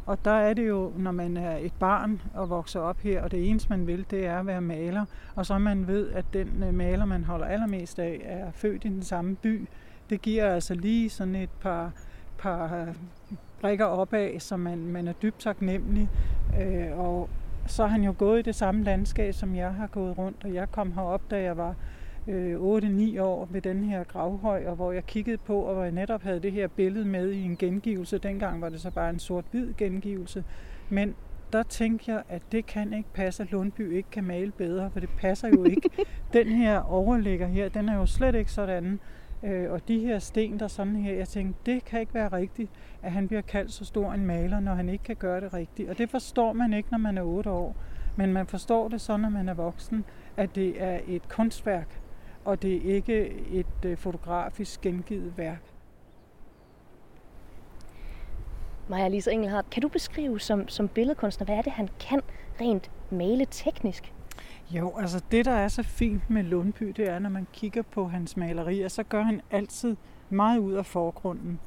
Og 0.07 0.25
der 0.25 0.31
er 0.31 0.55
det 0.55 0.69
jo, 0.69 0.93
når 0.97 1.13
man 1.13 1.37
er 1.37 1.57
et 1.57 1.73
barn 1.79 2.23
og 2.35 2.51
vokser 2.51 2.81
op 2.81 3.01
her, 3.01 3.23
og 3.23 3.31
det 3.31 3.49
eneste 3.49 3.69
man 3.71 3.87
vil, 3.87 4.07
det 4.11 4.27
er 4.27 4.39
at 4.39 4.47
være 4.47 4.61
maler. 4.61 5.05
Og 5.35 5.47
så 5.47 5.59
man 5.59 5.87
ved, 5.87 6.11
at 6.11 6.25
den 6.33 6.63
øh, 6.63 6.75
maler, 6.75 7.05
man 7.05 7.25
holder 7.25 7.47
allermest 7.47 7.99
af, 7.99 8.21
er 8.25 8.51
født 8.53 8.85
i 8.85 8.89
den 8.89 9.03
samme 9.03 9.37
by. 9.37 9.69
Det 10.11 10.23
giver 10.23 10.55
altså 10.55 10.75
lige 10.75 11.11
sådan 11.11 11.35
et 11.35 11.51
par, 11.61 11.93
par 12.39 12.81
øh, 12.81 12.95
brikker 13.61 13.85
opad, 13.85 14.41
som 14.41 14.61
man, 14.61 14.79
man 14.79 15.09
er 15.09 15.13
dybt 15.13 15.41
taknemmelig. 15.41 16.09
Øh, 16.61 16.99
og, 16.99 17.29
så 17.67 17.83
har 17.83 17.91
han 17.91 18.05
jo 18.05 18.15
gået 18.19 18.39
i 18.39 18.43
det 18.43 18.55
samme 18.55 18.85
landskab, 18.85 19.35
som 19.35 19.55
jeg 19.55 19.75
har 19.75 19.87
gået 19.87 20.19
rundt, 20.19 20.45
og 20.45 20.55
jeg 20.55 20.71
kom 20.71 20.93
herop, 20.93 21.31
da 21.31 21.43
jeg 21.43 21.57
var 21.57 21.75
øh, 22.29 22.55
8-9 22.55 23.21
år 23.21 23.49
ved 23.51 23.61
den 23.61 23.85
her 23.85 24.05
gravhøj, 24.05 24.65
og 24.67 24.77
hvor 24.77 24.93
jeg 24.93 25.07
kiggede 25.07 25.39
på, 25.39 25.61
og 25.61 25.75
hvor 25.75 25.83
jeg 25.83 25.93
netop 25.93 26.23
havde 26.23 26.41
det 26.41 26.53
her 26.53 26.69
billede 26.69 27.05
med 27.05 27.31
i 27.31 27.43
en 27.43 27.57
gengivelse. 27.57 28.19
Dengang 28.19 28.61
var 28.61 28.69
det 28.69 28.81
så 28.81 28.91
bare 28.91 29.11
en 29.11 29.19
sort-hvid 29.19 29.75
gengivelse. 29.79 30.45
Men 30.89 31.15
der 31.53 31.63
tænkte 31.63 32.13
jeg, 32.13 32.23
at 32.29 32.43
det 32.53 32.67
kan 32.67 32.93
ikke 32.93 33.13
passe, 33.15 33.43
at 33.43 33.53
Lundby 33.53 33.93
ikke 33.93 34.11
kan 34.11 34.25
male 34.25 34.51
bedre, 34.51 34.91
for 34.91 35.01
det 35.01 35.09
passer 35.19 35.49
jo 35.49 35.65
ikke. 35.65 35.91
den 36.33 36.49
her 36.49 36.81
overligger 36.81 37.47
her, 37.47 37.69
den 37.69 37.89
er 37.89 37.97
jo 37.97 38.07
slet 38.07 38.35
ikke 38.35 38.53
sådan. 38.53 39.01
Øh, 39.43 39.73
og 39.73 39.89
de 39.89 39.99
her 39.99 40.19
sten, 40.19 40.61
der 40.61 40.69
sådan 40.69 40.97
her, 40.97 41.15
jeg 41.15 41.29
tænkte, 41.29 41.73
det 41.73 41.85
kan 41.85 42.01
ikke 42.01 42.15
være 42.15 42.29
rigtigt, 42.29 42.71
at 43.03 43.13
han 43.13 43.29
bliver 43.29 43.41
kaldt 43.41 43.73
så 43.73 43.85
stor 43.85 44.13
en 44.13 44.27
maler, 44.27 44.61
når 44.61 44.75
han 44.75 44.89
ikke 44.89 45.05
kan 45.05 45.17
gøre 45.17 45.41
det 45.41 45.55
rigtigt. 45.55 45.91
Og 45.91 45.99
det 45.99 46.11
forstår 46.11 46.53
man 46.53 46.73
ikke, 46.73 46.89
når 46.91 46.99
man 46.99 47.19
er 47.19 47.23
8 47.23 47.51
år. 47.51 47.77
Men 48.17 48.33
man 48.33 48.47
forstår 48.47 48.89
det 48.89 49.01
så, 49.01 49.17
når 49.17 49.29
man 49.29 49.49
er 49.49 49.55
voksen, 49.55 50.05
at 50.37 50.55
det 50.55 50.83
er 50.83 51.01
et 51.07 51.29
kunstværk, 51.29 52.01
og 52.45 52.63
det 52.63 52.77
er 52.77 52.95
ikke 52.95 53.29
et 53.51 53.85
øh, 53.85 53.97
fotografisk 53.97 54.81
gengivet 54.81 55.39
værk. 55.39 55.63
Maja 58.89 59.09
Lise 59.09 59.33
Engelhardt, 59.33 59.71
kan 59.71 59.83
du 59.83 59.89
beskrive 59.89 60.41
som, 60.41 60.69
som 60.69 60.89
billedkunstner, 60.89 61.45
hvad 61.45 61.57
er 61.57 61.63
det, 61.63 61.73
han 61.73 61.89
kan 62.01 62.21
rent 62.61 62.91
male 63.11 63.47
teknisk? 63.51 64.13
Jo, 64.73 64.93
altså 64.99 65.23
det, 65.31 65.45
der 65.45 65.53
er 65.53 65.69
så 65.69 65.83
fint 65.83 66.31
med 66.31 66.43
Lundby, 66.43 66.87
det 66.97 67.09
er, 67.09 67.19
når 67.19 67.31
man 67.31 67.47
kigger 67.53 67.83
på 67.83 68.09
hans 68.09 68.37
malerier, 68.37 68.89
så 68.89 69.03
gør 69.03 69.23
han 69.23 69.41
altid 69.51 69.97
meget 70.31 70.59
ud 70.59 70.73
af 70.73 70.87
forgrunden. 70.87 71.61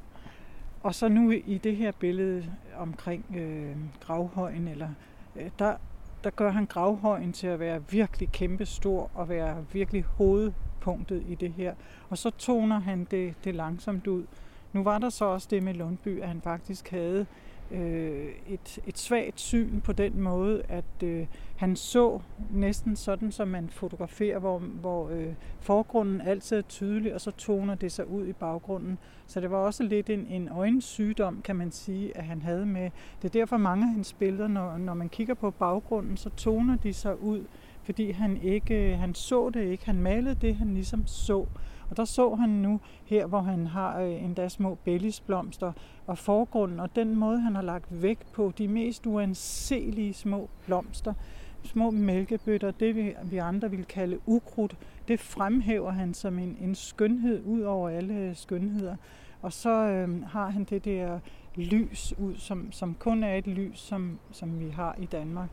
Og 0.82 0.94
så 0.94 1.08
nu 1.08 1.30
i 1.30 1.60
det 1.64 1.76
her 1.76 1.92
billede 1.92 2.52
omkring 2.76 3.24
øh, 3.36 3.76
gravhøjen, 4.00 4.68
eller, 4.68 4.88
øh, 5.36 5.50
der, 5.58 5.76
der 6.24 6.30
gør 6.30 6.50
han 6.50 6.66
gravhøjen 6.66 7.32
til 7.32 7.46
at 7.46 7.60
være 7.60 7.82
virkelig 7.90 8.32
kæmpestor 8.32 9.10
og 9.14 9.28
være 9.28 9.64
virkelig 9.72 10.02
hovedpunktet 10.02 11.24
i 11.28 11.34
det 11.34 11.52
her. 11.52 11.74
Og 12.08 12.18
så 12.18 12.30
toner 12.30 12.80
han 12.80 13.06
det, 13.10 13.34
det 13.44 13.54
langsomt 13.54 14.06
ud. 14.06 14.24
Nu 14.72 14.82
var 14.82 14.98
der 14.98 15.10
så 15.10 15.24
også 15.24 15.48
det 15.50 15.62
med 15.62 15.74
Lundby, 15.74 16.22
at 16.22 16.28
han 16.28 16.40
faktisk 16.40 16.90
havde 16.90 17.26
øh, 17.70 18.28
et, 18.48 18.78
et 18.86 18.98
svagt 18.98 19.40
syn 19.40 19.80
på 19.80 19.92
den 19.92 20.20
måde, 20.20 20.62
at 20.68 21.02
øh, 21.04 21.26
han 21.56 21.76
så 21.76 22.20
næsten 22.50 22.96
sådan, 22.96 23.32
som 23.32 23.48
man 23.48 23.70
fotograferer, 23.70 24.38
hvor, 24.38 24.58
hvor 24.58 25.08
øh, 25.08 25.34
forgrunden 25.60 26.20
altid 26.20 26.58
er 26.58 26.62
tydelig, 26.62 27.14
og 27.14 27.20
så 27.20 27.30
toner 27.30 27.74
det 27.74 27.92
sig 27.92 28.08
ud 28.10 28.26
i 28.26 28.32
baggrunden. 28.32 28.98
Så 29.26 29.40
det 29.40 29.50
var 29.50 29.56
også 29.56 29.82
lidt 29.82 30.10
en, 30.10 30.26
en 30.26 30.48
øjensygdom, 30.48 31.42
kan 31.42 31.56
man 31.56 31.70
sige, 31.70 32.16
at 32.16 32.24
han 32.24 32.42
havde 32.42 32.66
med. 32.66 32.90
Det 33.22 33.28
er 33.28 33.40
derfor 33.40 33.56
mange 33.56 33.84
af 33.86 33.92
hans 33.92 34.12
billeder, 34.12 34.48
når, 34.48 34.78
når 34.78 34.94
man 34.94 35.08
kigger 35.08 35.34
på 35.34 35.50
baggrunden, 35.50 36.16
så 36.16 36.30
toner 36.30 36.76
de 36.76 36.92
sig 36.92 37.22
ud, 37.22 37.44
fordi 37.82 38.10
han 38.10 38.36
ikke, 38.42 38.92
øh, 38.92 38.98
han 38.98 39.14
så 39.14 39.50
det 39.50 39.64
ikke. 39.64 39.86
Han 39.86 39.98
malede 39.98 40.34
det, 40.34 40.56
han 40.56 40.74
ligesom 40.74 41.06
så. 41.06 41.46
Og 41.90 41.96
der 41.96 42.04
så 42.04 42.34
han 42.34 42.48
nu 42.48 42.80
her, 43.04 43.26
hvor 43.26 43.40
han 43.40 43.66
har 43.66 44.00
øh, 44.00 44.24
endda 44.24 44.48
små 44.48 44.78
bellisblomster 44.84 45.72
og 46.06 46.18
forgrunden, 46.18 46.80
og 46.80 46.96
den 46.96 47.16
måde, 47.16 47.40
han 47.40 47.54
har 47.54 47.62
lagt 47.62 48.02
vægt 48.02 48.32
på, 48.32 48.52
de 48.58 48.68
mest 48.68 49.06
uanselige 49.06 50.14
små 50.14 50.48
blomster, 50.66 51.14
små 51.62 51.90
mælkebøtter, 51.90 52.70
det 52.70 52.96
vi, 52.96 53.14
vi 53.24 53.36
andre 53.36 53.70
vil 53.70 53.84
kalde 53.84 54.18
ukrudt, 54.26 54.76
det 55.08 55.20
fremhæver 55.20 55.90
han 55.90 56.14
som 56.14 56.38
en, 56.38 56.56
en 56.60 56.74
skønhed 56.74 57.42
ud 57.44 57.60
over 57.60 57.88
alle 57.88 58.14
øh, 58.14 58.36
skønheder. 58.36 58.96
Og 59.42 59.52
så 59.52 59.70
øh, 59.70 60.22
har 60.22 60.50
han 60.50 60.64
det 60.64 60.84
der 60.84 61.18
lys 61.54 62.14
ud, 62.18 62.34
som, 62.36 62.72
som 62.72 62.96
kun 62.98 63.22
er 63.22 63.34
et 63.34 63.46
lys, 63.46 63.78
som, 63.78 64.18
som 64.30 64.60
vi 64.60 64.68
har 64.68 64.96
i 64.98 65.06
Danmark. 65.06 65.48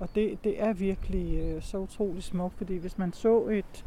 Og 0.00 0.08
det, 0.14 0.44
det 0.44 0.62
er 0.62 0.72
virkelig 0.72 1.38
øh, 1.38 1.62
så 1.62 1.78
utroligt 1.78 2.24
smukt, 2.24 2.56
fordi 2.56 2.76
hvis 2.76 2.98
man 2.98 3.12
så 3.12 3.44
et, 3.44 3.84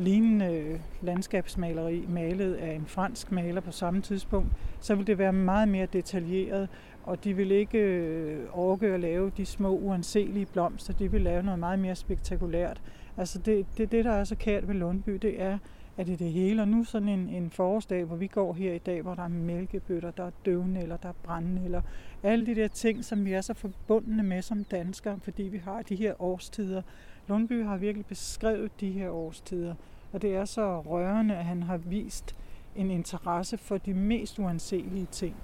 lignende 0.00 0.54
øh, 0.54 0.80
landskabsmaleri 1.02 2.04
malet 2.08 2.54
af 2.54 2.74
en 2.74 2.86
fransk 2.86 3.32
maler 3.32 3.60
på 3.60 3.72
samme 3.72 4.02
tidspunkt, 4.02 4.48
så 4.80 4.94
ville 4.94 5.06
det 5.06 5.18
være 5.18 5.32
meget 5.32 5.68
mere 5.68 5.86
detaljeret, 5.92 6.68
og 7.02 7.24
de 7.24 7.34
ville 7.36 7.54
ikke 7.54 7.78
øh, 7.78 8.46
orke 8.52 8.86
at 8.86 9.00
lave 9.00 9.32
de 9.36 9.46
små 9.46 9.70
uanselige 9.76 10.46
blomster, 10.46 10.92
de 10.92 11.10
ville 11.10 11.24
lave 11.24 11.42
noget 11.42 11.58
meget 11.58 11.78
mere 11.78 11.96
spektakulært. 11.96 12.82
Altså 13.16 13.38
det, 13.38 13.66
det, 13.78 13.92
det 13.92 14.04
der 14.04 14.12
er 14.12 14.24
så 14.24 14.34
kært 14.34 14.68
ved 14.68 14.74
Lundby, 14.74 15.12
det 15.12 15.42
er, 15.42 15.58
at 15.96 16.06
det 16.06 16.18
det 16.18 16.32
hele. 16.32 16.62
Og 16.62 16.68
nu 16.68 16.84
sådan 16.84 17.08
en, 17.08 17.28
en 17.28 17.50
forårsdag, 17.50 18.04
hvor 18.04 18.16
vi 18.16 18.26
går 18.26 18.52
her 18.52 18.72
i 18.72 18.78
dag, 18.78 19.02
hvor 19.02 19.14
der 19.14 19.22
er 19.22 19.28
mælkebøtter, 19.28 20.10
der 20.10 20.24
er 20.24 20.30
døvnæller, 20.44 20.96
der 20.96 21.08
er 21.08 21.42
eller 21.64 21.82
Alle 22.22 22.46
de 22.46 22.54
der 22.54 22.68
ting, 22.68 23.04
som 23.04 23.24
vi 23.24 23.32
er 23.32 23.40
så 23.40 23.54
forbundne 23.54 24.22
med 24.22 24.42
som 24.42 24.64
danskere, 24.64 25.18
fordi 25.22 25.42
vi 25.42 25.58
har 25.58 25.82
de 25.82 25.96
her 25.96 26.22
årstider. 26.22 26.82
Lundby 27.30 27.64
har 27.64 27.76
virkelig 27.76 28.06
beskrevet 28.06 28.80
de 28.80 28.92
her 28.92 29.10
årstider, 29.10 29.74
og 30.12 30.22
det 30.22 30.34
er 30.34 30.44
så 30.44 30.80
rørende, 30.80 31.36
at 31.36 31.44
han 31.44 31.62
har 31.62 31.76
vist 31.76 32.36
en 32.76 32.90
interesse 32.90 33.58
for 33.58 33.78
de 33.78 33.94
mest 33.94 34.38
uanselige 34.38 35.06
ting. 35.06 35.36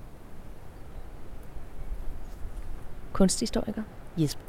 Kunsthistoriker 3.13 3.83
Jesper. 4.17 4.45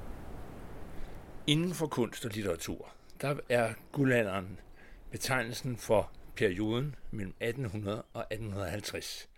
Inden 1.48 1.74
for 1.74 1.88
kunst 1.88 2.25
og 2.25 2.32
litteratur, 2.32 2.89
der 3.22 3.36
er 3.50 3.74
guldalderen 3.91 4.60
betegnelsen 5.12 5.77
for 5.77 6.12
perioden 6.36 6.96
mellem 7.12 7.34
1800 7.39 8.03
og 8.13 8.22
1850. 8.32 9.29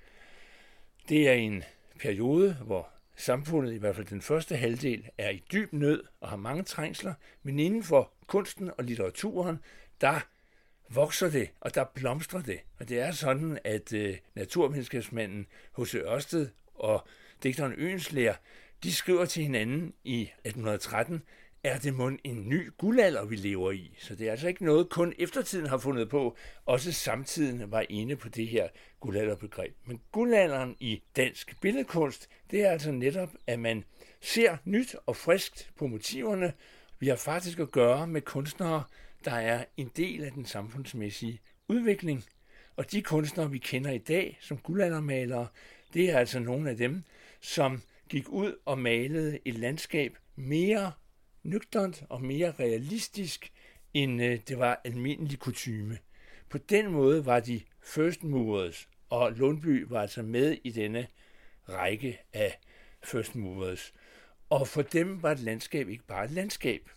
Det 1.10 1.29
er 1.29 1.34
en 1.34 1.63
periode, 2.00 2.53
hvor 2.53 2.89
samfundet, 3.20 3.74
i 3.74 3.78
hvert 3.78 3.96
fald 3.96 4.08
den 4.08 4.22
første 4.22 4.56
halvdel, 4.56 5.10
er 5.18 5.30
i 5.30 5.44
dyb 5.52 5.74
nød 5.74 6.04
og 6.22 6.30
har 6.30 6.38
mange 6.38 6.64
trængsler, 6.64 7.14
men 7.44 7.60
inden 7.60 7.84
for 7.84 8.14
kunsten 8.28 8.72
og 8.78 8.84
litteraturen, 8.84 9.60
der 10.02 10.20
vokser 10.90 11.30
det, 11.30 11.50
og 11.62 11.76
der 11.76 11.84
blomstrer 11.84 12.42
det. 12.42 12.60
Og 12.80 12.90
det 12.90 13.00
er 13.00 13.12
sådan, 13.12 13.60
at 13.64 13.94
øh, 13.94 14.18
naturvidenskabsmanden 14.36 15.48
H.C. 15.78 15.96
Ørsted 15.96 16.50
og 16.76 17.08
digteren 17.44 17.74
Øenslæger, 17.78 18.36
de 18.84 18.94
skriver 18.94 19.26
til 19.26 19.44
hinanden 19.44 19.94
i 20.04 20.22
1813, 20.22 21.24
er 21.63 21.80
det 21.80 21.94
mon 21.94 22.20
en 22.24 22.50
ny 22.50 22.72
guldalder, 22.78 23.25
vi 23.25 23.36
lever 23.36 23.72
i. 23.72 23.96
Så 24.00 24.16
det 24.16 24.28
er 24.28 24.32
altså 24.32 24.48
ikke 24.48 24.66
noget, 24.66 24.89
kun 24.89 25.13
eftertiden 25.20 25.66
har 25.66 25.78
fundet 25.78 26.10
på. 26.10 26.38
Også 26.66 26.92
samtiden 26.92 27.72
var 27.72 27.86
inde 27.89 28.16
på 28.16 28.30
det 28.30 28.48
her 28.48 28.68
guldalderbegreb. 29.00 29.75
Men 29.86 30.01
guldalderen 30.12 30.75
i 30.80 31.01
dansk 31.16 31.62
billedkunst, 31.62 32.30
det 32.51 32.62
er 32.62 32.72
altså 32.72 32.92
netop, 32.92 33.30
at 33.48 33.60
man 33.60 33.84
ser 34.22 34.58
nyt 34.66 34.96
og 35.06 35.16
friskt 35.16 35.72
på 35.75 35.88
motiverne. 35.88 36.54
Vi 37.00 37.08
har 37.08 37.16
faktisk 37.16 37.60
at 37.60 37.72
gøre 37.72 38.08
med 38.08 38.22
kunstnere, 38.22 38.84
der 39.25 39.32
er 39.32 39.66
en 39.78 39.92
del 39.98 40.24
af 40.24 40.32
den 40.32 40.46
samfundsmæssige 40.46 41.39
udvikling. 41.68 42.24
Og 42.75 42.92
de 42.92 43.01
kunstnere, 43.01 43.51
vi 43.51 43.58
kender 43.58 43.92
i 43.92 43.98
dag 43.98 44.38
som 44.42 44.58
guldaldermalere, 44.58 45.48
det 45.94 46.10
er 46.10 46.18
altså 46.18 46.39
nogle 46.39 46.70
af 46.70 46.78
dem, 46.78 47.04
som 47.42 47.82
gik 48.10 48.30
ud 48.30 48.56
og 48.66 48.80
malede 48.80 49.39
et 49.46 49.56
landskab 49.56 50.18
mere 50.36 50.92
nøgternt 51.43 52.03
og 52.10 52.22
mere 52.22 52.51
realistisk, 52.51 53.51
end 53.93 54.24
øh, 54.24 54.39
det 54.48 54.60
var 54.60 54.81
almindelig 54.84 55.39
kutyme. 55.39 55.98
På 56.50 56.58
den 56.58 56.91
måde 56.91 57.25
var 57.25 57.39
de 57.39 57.62
first 57.81 58.24
movers, 58.24 58.89
og 59.10 59.31
Lundby 59.31 59.86
var 59.88 60.01
altså 60.01 60.22
med 60.22 60.58
i 60.63 60.72
denne 60.72 61.08
række 61.69 62.19
af 62.34 62.60
first 63.03 63.36
movers. 63.36 63.93
Og 64.50 64.67
for 64.67 64.81
dem 64.81 65.24
var 65.24 65.31
et 65.31 65.39
landskab 65.39 65.89
ikke 65.89 66.08
bare 66.08 66.25
et 66.25 66.31
landskab. 66.31 66.89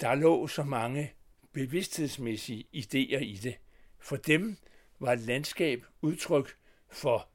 Der 0.00 0.14
lå 0.14 0.46
så 0.46 0.62
mange 0.62 1.12
bevidsthedsmæssige 1.52 2.66
idéer 2.76 3.22
i 3.22 3.38
det. 3.42 3.58
For 3.98 4.16
dem 4.16 4.56
var 5.00 5.12
et 5.12 5.20
landskab 5.20 5.84
udtryk 6.00 6.56
for 6.90 7.28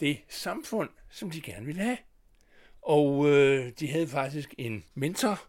det 0.00 0.18
samfund, 0.28 0.90
som 1.10 1.30
de 1.30 1.40
gerne 1.40 1.66
ville 1.66 1.82
have. 1.82 1.98
Og 2.84 3.28
øh, 3.28 3.72
de 3.80 3.88
havde 3.88 4.08
faktisk 4.08 4.54
en 4.58 4.84
mentor, 4.94 5.46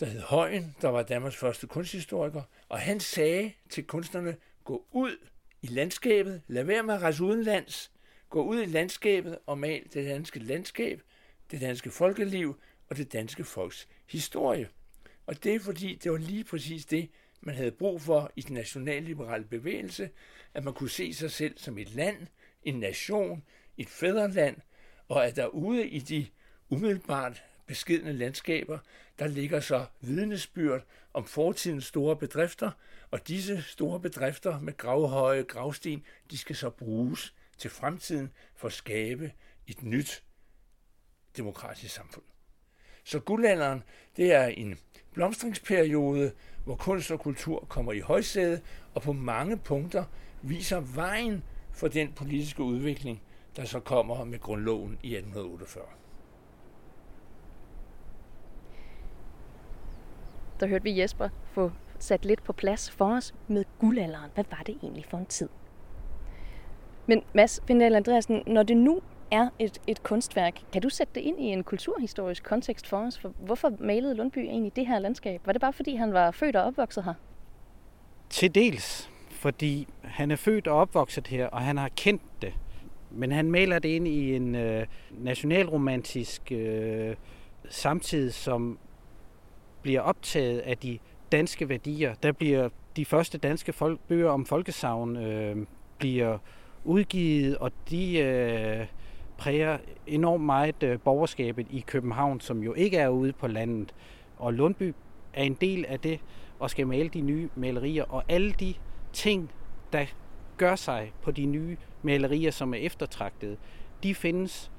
der 0.00 0.06
hed 0.06 0.20
Højen, 0.20 0.76
der 0.80 0.88
var 0.88 1.02
Danmarks 1.02 1.36
første 1.36 1.66
kunsthistoriker, 1.66 2.42
og 2.68 2.78
han 2.78 3.00
sagde 3.00 3.52
til 3.70 3.86
kunstnerne, 3.86 4.36
gå 4.64 4.86
ud 4.90 5.16
i 5.62 5.66
landskabet, 5.66 6.42
lad 6.46 6.64
være 6.64 6.82
med 6.82 6.94
at 6.94 7.02
rejse 7.02 7.24
udenlands, 7.24 7.92
gå 8.30 8.42
ud 8.42 8.62
i 8.62 8.66
landskabet 8.66 9.38
og 9.46 9.58
mal 9.58 9.82
det 9.94 10.06
danske 10.06 10.38
landskab, 10.38 11.02
det 11.50 11.60
danske 11.60 11.90
folkeliv 11.90 12.60
og 12.88 12.96
det 12.96 13.12
danske 13.12 13.44
folks 13.44 13.88
historie. 14.06 14.68
Og 15.26 15.44
det 15.44 15.54
er 15.54 15.60
fordi, 15.60 15.94
det 15.94 16.12
var 16.12 16.18
lige 16.18 16.44
præcis 16.44 16.86
det, 16.86 17.10
man 17.40 17.54
havde 17.54 17.70
brug 17.70 18.02
for 18.02 18.32
i 18.36 18.40
den 18.40 18.54
nationalliberale 18.54 19.44
bevægelse, 19.44 20.10
at 20.54 20.64
man 20.64 20.74
kunne 20.74 20.90
se 20.90 21.14
sig 21.14 21.30
selv 21.30 21.58
som 21.58 21.78
et 21.78 21.94
land, 21.94 22.26
en 22.62 22.80
nation, 22.80 23.44
et 23.76 23.88
fædreland, 23.88 24.56
og 25.08 25.26
at 25.26 25.36
der 25.36 25.46
ude 25.46 25.88
i 25.88 25.98
de 25.98 26.26
umiddelbart 26.68 27.42
beskidende 27.66 28.12
landskaber, 28.12 28.78
der 29.18 29.26
ligger 29.26 29.60
så 29.60 29.86
vidnesbyrd 30.00 30.82
om 31.14 31.24
fortidens 31.24 31.84
store 31.84 32.16
bedrifter, 32.16 32.70
og 33.10 33.28
disse 33.28 33.62
store 33.62 34.00
bedrifter 34.00 34.60
med 34.60 34.76
gravhøje 34.76 35.42
gravsten, 35.42 36.04
de 36.30 36.38
skal 36.38 36.56
så 36.56 36.70
bruges 36.70 37.34
til 37.58 37.70
fremtiden 37.70 38.30
for 38.54 38.68
at 38.68 38.72
skabe 38.72 39.32
et 39.66 39.82
nyt 39.82 40.22
demokratisk 41.36 41.94
samfund. 41.94 42.24
Så 43.04 43.20
guldalderen, 43.20 43.82
det 44.16 44.32
er 44.32 44.46
en 44.46 44.78
blomstringsperiode, 45.12 46.32
hvor 46.64 46.76
kunst 46.76 47.10
og 47.10 47.20
kultur 47.20 47.66
kommer 47.68 47.92
i 47.92 48.00
højsæde, 48.00 48.60
og 48.94 49.02
på 49.02 49.12
mange 49.12 49.56
punkter 49.56 50.04
viser 50.42 50.80
vejen 50.80 51.44
for 51.72 51.88
den 51.88 52.12
politiske 52.12 52.62
udvikling, 52.62 53.22
der 53.56 53.64
så 53.64 53.80
kommer 53.80 54.24
med 54.24 54.40
grundloven 54.40 54.98
i 55.02 55.16
1848. 55.16 55.84
Der 60.60 60.66
hørte 60.66 60.84
vi 60.84 61.00
Jesper 61.00 61.28
få 61.52 61.70
sat 61.98 62.24
lidt 62.24 62.42
på 62.42 62.52
plads 62.52 62.90
for 62.90 63.16
os 63.16 63.34
med 63.48 63.64
guldalderen. 63.78 64.30
Hvad 64.34 64.44
var 64.50 64.62
det 64.66 64.78
egentlig 64.82 65.04
for 65.04 65.18
en 65.18 65.26
tid? 65.26 65.48
Men 67.06 67.22
Mads 67.34 67.60
Vindal 67.68 67.94
Andreasen, 67.94 68.42
når 68.46 68.62
det 68.62 68.76
nu 68.76 69.00
er 69.30 69.48
et, 69.58 69.80
et 69.86 70.02
kunstværk, 70.02 70.62
kan 70.72 70.82
du 70.82 70.88
sætte 70.88 71.14
det 71.14 71.20
ind 71.20 71.40
i 71.40 71.44
en 71.44 71.64
kulturhistorisk 71.64 72.44
kontekst 72.44 72.86
for 72.86 72.96
os? 72.96 73.18
For 73.18 73.28
hvorfor 73.28 73.72
malede 73.78 74.14
Lundby 74.14 74.38
egentlig 74.38 74.76
det 74.76 74.86
her 74.86 74.98
landskab? 74.98 75.40
Var 75.44 75.52
det 75.52 75.60
bare 75.60 75.72
fordi, 75.72 75.94
han 75.94 76.12
var 76.12 76.30
født 76.30 76.56
og 76.56 76.64
opvokset 76.64 77.04
her? 77.04 77.14
Til 78.30 78.54
dels, 78.54 79.10
fordi 79.30 79.88
han 80.02 80.30
er 80.30 80.36
født 80.36 80.66
og 80.66 80.78
opvokset 80.78 81.26
her, 81.26 81.46
og 81.46 81.60
han 81.60 81.76
har 81.76 81.90
kendt. 81.96 82.22
Men 83.16 83.32
han 83.32 83.50
maler 83.50 83.78
det 83.78 83.88
ind 83.88 84.08
i 84.08 84.34
en 84.34 84.54
øh, 84.54 84.86
nationalromantisk 85.10 86.52
øh, 86.52 87.14
samtid, 87.68 88.30
som 88.30 88.78
bliver 89.82 90.00
optaget 90.00 90.58
af 90.58 90.78
de 90.78 90.98
danske 91.32 91.68
værdier. 91.68 92.14
Der 92.14 92.32
bliver 92.32 92.68
de 92.96 93.04
første 93.04 93.38
danske 93.38 93.72
folk, 93.72 94.00
bøger 94.08 94.30
om 94.30 94.46
folkesavn 94.46 95.16
øh, 95.16 95.56
bliver 95.98 96.38
udgivet, 96.84 97.56
og 97.58 97.72
de 97.90 98.18
øh, 98.18 98.86
præger 99.38 99.78
enormt 100.06 100.44
meget 100.44 100.82
øh, 100.82 100.98
borgerskabet 101.00 101.66
i 101.70 101.84
København, 101.86 102.40
som 102.40 102.62
jo 102.62 102.74
ikke 102.74 102.96
er 102.96 103.08
ude 103.08 103.32
på 103.32 103.46
landet. 103.46 103.94
Og 104.36 104.54
Lundby 104.54 104.94
er 105.34 105.42
en 105.42 105.54
del 105.54 105.84
af 105.88 106.00
det, 106.00 106.20
og 106.58 106.70
skal 106.70 106.86
male 106.86 107.08
de 107.08 107.20
nye 107.20 107.48
malerier, 107.54 108.04
og 108.04 108.24
alle 108.28 108.52
de 108.52 108.74
ting, 109.12 109.50
der 109.92 110.04
gør 110.58 110.76
sig 110.76 111.12
på 111.22 111.30
de 111.30 111.46
nye 111.46 111.76
malerier, 112.02 112.50
som 112.50 112.74
er 112.74 112.78
eftertragtede, 112.78 113.56
de 114.02 114.14
findes 114.14 114.70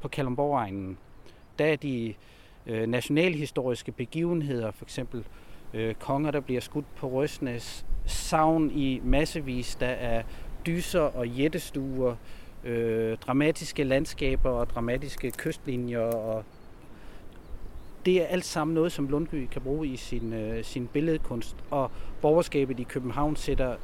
på 0.00 0.08
Kalundborg-egnen. 0.08 0.98
Der 1.58 1.66
er 1.66 1.76
de 1.76 2.14
øh, 2.66 2.86
nationalhistoriske 2.86 3.92
begivenheder, 3.92 4.70
for 4.70 4.84
eksempel 4.84 5.24
øh, 5.74 5.94
konger, 5.94 6.30
der 6.30 6.40
bliver 6.40 6.60
skudt 6.60 6.94
på 6.96 7.08
Røsnes, 7.08 7.86
savn 8.06 8.70
i 8.70 9.00
massevis, 9.04 9.76
der 9.76 9.86
er 9.86 10.22
dyser 10.66 11.00
og 11.00 11.28
jættestuer, 11.28 12.16
øh, 12.64 13.18
dramatiske 13.18 13.84
landskaber 13.84 14.50
og 14.50 14.70
dramatiske 14.70 15.30
kystlinjer. 15.30 16.00
Og 16.00 16.44
det 18.06 18.22
er 18.22 18.26
alt 18.26 18.44
sammen 18.44 18.74
noget, 18.74 18.92
som 18.92 19.08
Lundby 19.08 19.46
kan 19.46 19.62
bruge 19.62 19.88
i 19.88 19.96
sin, 19.96 20.32
øh, 20.32 20.64
sin 20.64 20.86
billedkunst, 20.86 21.56
og 21.70 21.90
borgerskabet 22.20 22.80
i 22.80 22.82
København 22.82 23.36
sætter 23.36 23.76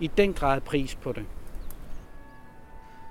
i 0.00 0.06
den 0.06 0.34
grad 0.34 0.60
pris 0.60 0.94
på 0.94 1.12
det. 1.12 1.26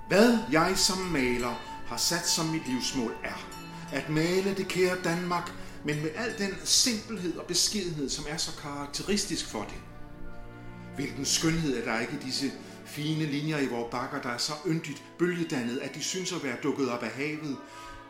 Hvad 0.08 0.38
jeg 0.52 0.72
som 0.76 0.98
maler 0.98 1.54
har 1.86 1.96
sat 1.96 2.26
som 2.26 2.46
mit 2.46 2.68
livsmål 2.68 3.12
er 3.24 3.64
at 3.92 4.10
male 4.10 4.54
det 4.54 4.68
kære 4.68 4.96
Danmark, 5.04 5.52
men 5.84 6.02
med 6.02 6.10
al 6.16 6.38
den 6.38 6.54
simpelhed 6.64 7.36
og 7.36 7.46
beskedenhed, 7.46 8.08
som 8.08 8.24
er 8.28 8.36
så 8.36 8.56
karakteristisk 8.62 9.50
for 9.50 9.62
det. 9.62 9.78
Hvilken 10.96 11.24
skønhed 11.24 11.76
er 11.76 11.84
der 11.84 12.00
ikke 12.00 12.12
i 12.12 12.24
disse 12.24 12.52
fine 12.84 13.26
linjer 13.26 13.58
i 13.58 13.66
vores 13.66 13.90
bakker, 13.90 14.22
der 14.22 14.28
er 14.28 14.38
så 14.38 14.52
yndigt 14.66 15.02
bølgedannet, 15.18 15.78
at 15.78 15.94
de 15.94 16.02
synes 16.02 16.32
at 16.32 16.44
være 16.44 16.56
dukket 16.62 16.90
op 16.90 17.02
af 17.02 17.10
havet, 17.10 17.56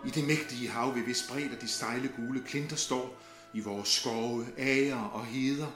i 0.07 0.11
det 0.11 0.27
mægtige 0.27 0.69
hav 0.69 0.95
ved 0.95 1.03
hvis 1.03 1.23
og 1.31 1.61
de 1.61 1.69
stejle 1.69 2.11
gule 2.17 2.43
klinter 2.47 2.77
står, 2.77 3.23
i 3.55 3.61
vores 3.61 3.89
skove, 3.89 4.47
ager 4.57 5.03
og 5.03 5.25
heder. 5.25 5.67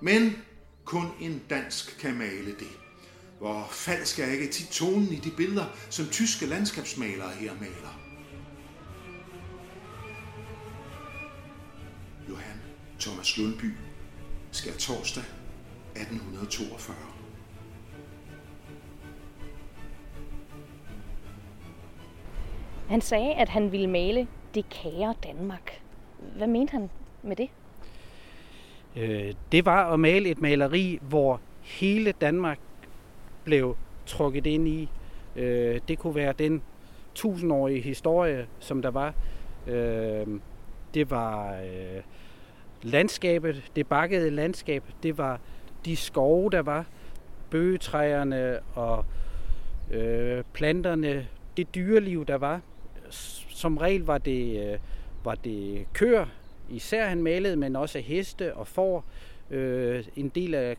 Men 0.00 0.36
kun 0.86 1.06
en 1.20 1.42
dansk 1.50 1.98
kan 2.00 2.14
male 2.14 2.50
det. 2.50 2.78
Hvor 3.38 3.68
falsk 3.70 4.18
er 4.18 4.26
ikke 4.26 4.48
tit 4.48 4.68
tonen 4.68 5.12
i 5.12 5.16
de 5.16 5.30
billeder, 5.36 5.64
som 5.90 6.06
tyske 6.06 6.46
landskabsmalere 6.46 7.30
her 7.30 7.54
maler. 7.54 8.00
Johan 12.28 12.60
Thomas 13.00 13.36
Lundby, 13.38 13.72
skær 14.52 14.72
torsdag 14.72 15.24
1842. 15.94 16.96
Han 22.88 23.00
sagde, 23.00 23.34
at 23.34 23.48
han 23.48 23.72
ville 23.72 23.86
male 23.86 24.28
det 24.54 24.68
kære 24.68 25.14
Danmark. 25.22 25.82
Hvad 26.36 26.46
mente 26.46 26.70
han 26.70 26.90
med 27.22 27.36
det? 27.36 27.50
Øh, 28.96 29.34
det 29.52 29.64
var 29.64 29.92
at 29.92 30.00
male 30.00 30.28
et 30.28 30.40
maleri, 30.40 30.98
hvor 31.02 31.40
hele 31.62 32.12
Danmark 32.12 32.58
blev 33.44 33.76
trukket 34.06 34.46
ind 34.46 34.68
i. 34.68 34.88
Øh, 35.36 35.80
det 35.88 35.98
kunne 35.98 36.14
være 36.14 36.32
den 36.38 36.62
tusindårige 37.14 37.80
historie, 37.80 38.46
som 38.58 38.82
der 38.82 38.90
var. 38.90 39.14
Øh, 39.66 40.26
det 40.94 41.10
var 41.10 41.52
øh, 41.52 42.02
landskabet, 42.82 43.70
det 43.76 43.86
bakkede 43.86 44.30
landskab, 44.30 44.84
det 45.02 45.18
var 45.18 45.40
de 45.84 45.96
skove, 45.96 46.50
der 46.50 46.62
var, 46.62 46.84
bøgetræerne 47.50 48.58
og 48.74 49.04
øh, 49.90 50.44
planterne, 50.52 51.26
det 51.56 51.74
dyreliv, 51.74 52.26
der 52.26 52.36
var. 52.36 52.60
Som 53.48 53.78
regel 53.78 54.04
var 54.04 54.18
det, 54.18 54.72
øh, 54.72 54.78
var 55.24 55.34
det 55.34 55.86
køer, 55.92 56.26
især 56.70 57.06
han 57.08 57.22
malede, 57.22 57.56
men 57.56 57.76
også 57.76 57.98
heste 57.98 58.54
og 58.54 58.66
får. 58.66 59.04
Øh, 59.50 60.04
en 60.16 60.28
del 60.28 60.54
af 60.54 60.76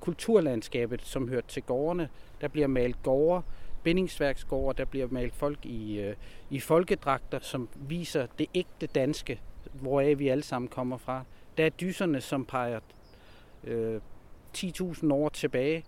kulturlandskabet, 0.00 1.02
som 1.02 1.28
hørte 1.28 1.48
til 1.48 1.62
gårdene. 1.62 2.08
Der 2.40 2.48
bliver 2.48 2.66
malet 2.66 3.02
gårde, 3.02 3.42
bindingsværksgårde, 3.82 4.78
der 4.78 4.84
bliver 4.84 5.06
malet 5.10 5.34
folk 5.34 5.66
i, 5.66 6.00
øh, 6.00 6.16
i 6.50 6.60
folkedragter, 6.60 7.38
som 7.42 7.68
viser 7.74 8.26
det 8.38 8.46
ægte 8.54 8.86
danske, 8.86 9.40
hvoraf 9.72 10.18
vi 10.18 10.28
alle 10.28 10.42
sammen 10.44 10.68
kommer 10.68 10.96
fra. 10.96 11.24
Der 11.56 11.66
er 11.66 11.70
dyserne, 11.70 12.20
som 12.20 12.44
peger 12.44 12.80
øh, 13.64 14.00
10.000 14.56 15.12
år 15.12 15.28
tilbage 15.28 15.84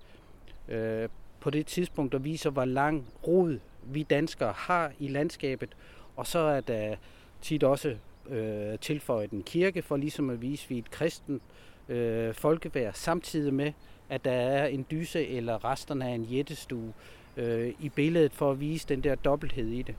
øh, 0.69 1.09
på 1.41 1.51
det 1.51 1.67
tidspunkt, 1.67 2.13
der 2.13 2.19
viser, 2.19 2.51
hvor 2.51 2.65
lang 2.65 3.09
rod 3.27 3.59
vi 3.83 4.03
danskere 4.03 4.53
har 4.57 4.93
i 4.99 5.09
landskabet. 5.09 5.77
Og 6.17 6.27
så 6.27 6.39
er 6.39 6.61
der 6.61 6.97
tit 7.43 7.65
også 7.65 7.97
øh, 8.31 8.79
tilføjet 8.79 9.31
en 9.31 9.43
kirke 9.43 9.83
for 9.83 9.97
ligesom 9.97 10.31
at 10.31 10.43
vise, 10.43 10.65
at 10.65 10.71
vi 10.71 10.75
er 10.75 10.79
et 10.79 10.91
kristen 10.91 11.41
øh, 11.89 12.35
folkeværd, 12.35 12.95
samtidig 12.95 13.55
med, 13.55 13.73
at 14.09 14.25
der 14.25 14.33
er 14.33 14.67
en 14.67 14.87
dyse 14.91 15.29
eller 15.29 15.65
resterne 15.65 16.05
af 16.05 16.15
en 16.15 16.25
jættestue 16.25 16.93
øh, 17.37 17.73
i 17.81 17.89
billedet 17.89 18.33
for 18.33 18.51
at 18.51 18.61
vise 18.61 18.89
den 18.89 19.05
der 19.05 19.15
dobbelthed 19.15 19.69
i 19.69 19.83
det. 19.83 19.95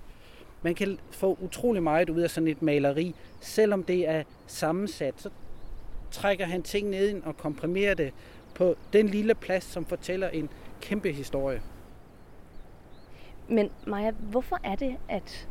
Man 0.62 0.76
kan 0.76 0.98
få 1.12 1.38
utrolig 1.42 1.84
meget 1.84 2.10
ud 2.10 2.20
af 2.20 2.30
sådan 2.30 2.48
et 2.48 2.62
maleri, 2.62 3.16
selvom 3.42 3.84
det 3.84 4.10
er 4.10 4.24
sammensat, 4.48 5.14
så 5.18 5.30
trækker 6.12 6.46
han 6.46 6.64
ting 6.64 6.90
ned 6.90 7.10
ind 7.10 7.24
og 7.24 7.38
komprimerer 7.38 7.94
det 7.94 8.14
på 8.56 8.76
den 8.94 9.08
lille 9.08 9.36
plads, 9.36 9.64
som 9.64 9.86
fortæller 9.86 10.30
en 10.30 10.50
kæmpe 10.82 11.12
historie. 11.12 11.62
Men 13.48 13.70
Maja, 13.88 14.12
hvorfor 14.12 14.60
er 14.64 14.76
det, 14.76 14.98
at, 15.10 15.48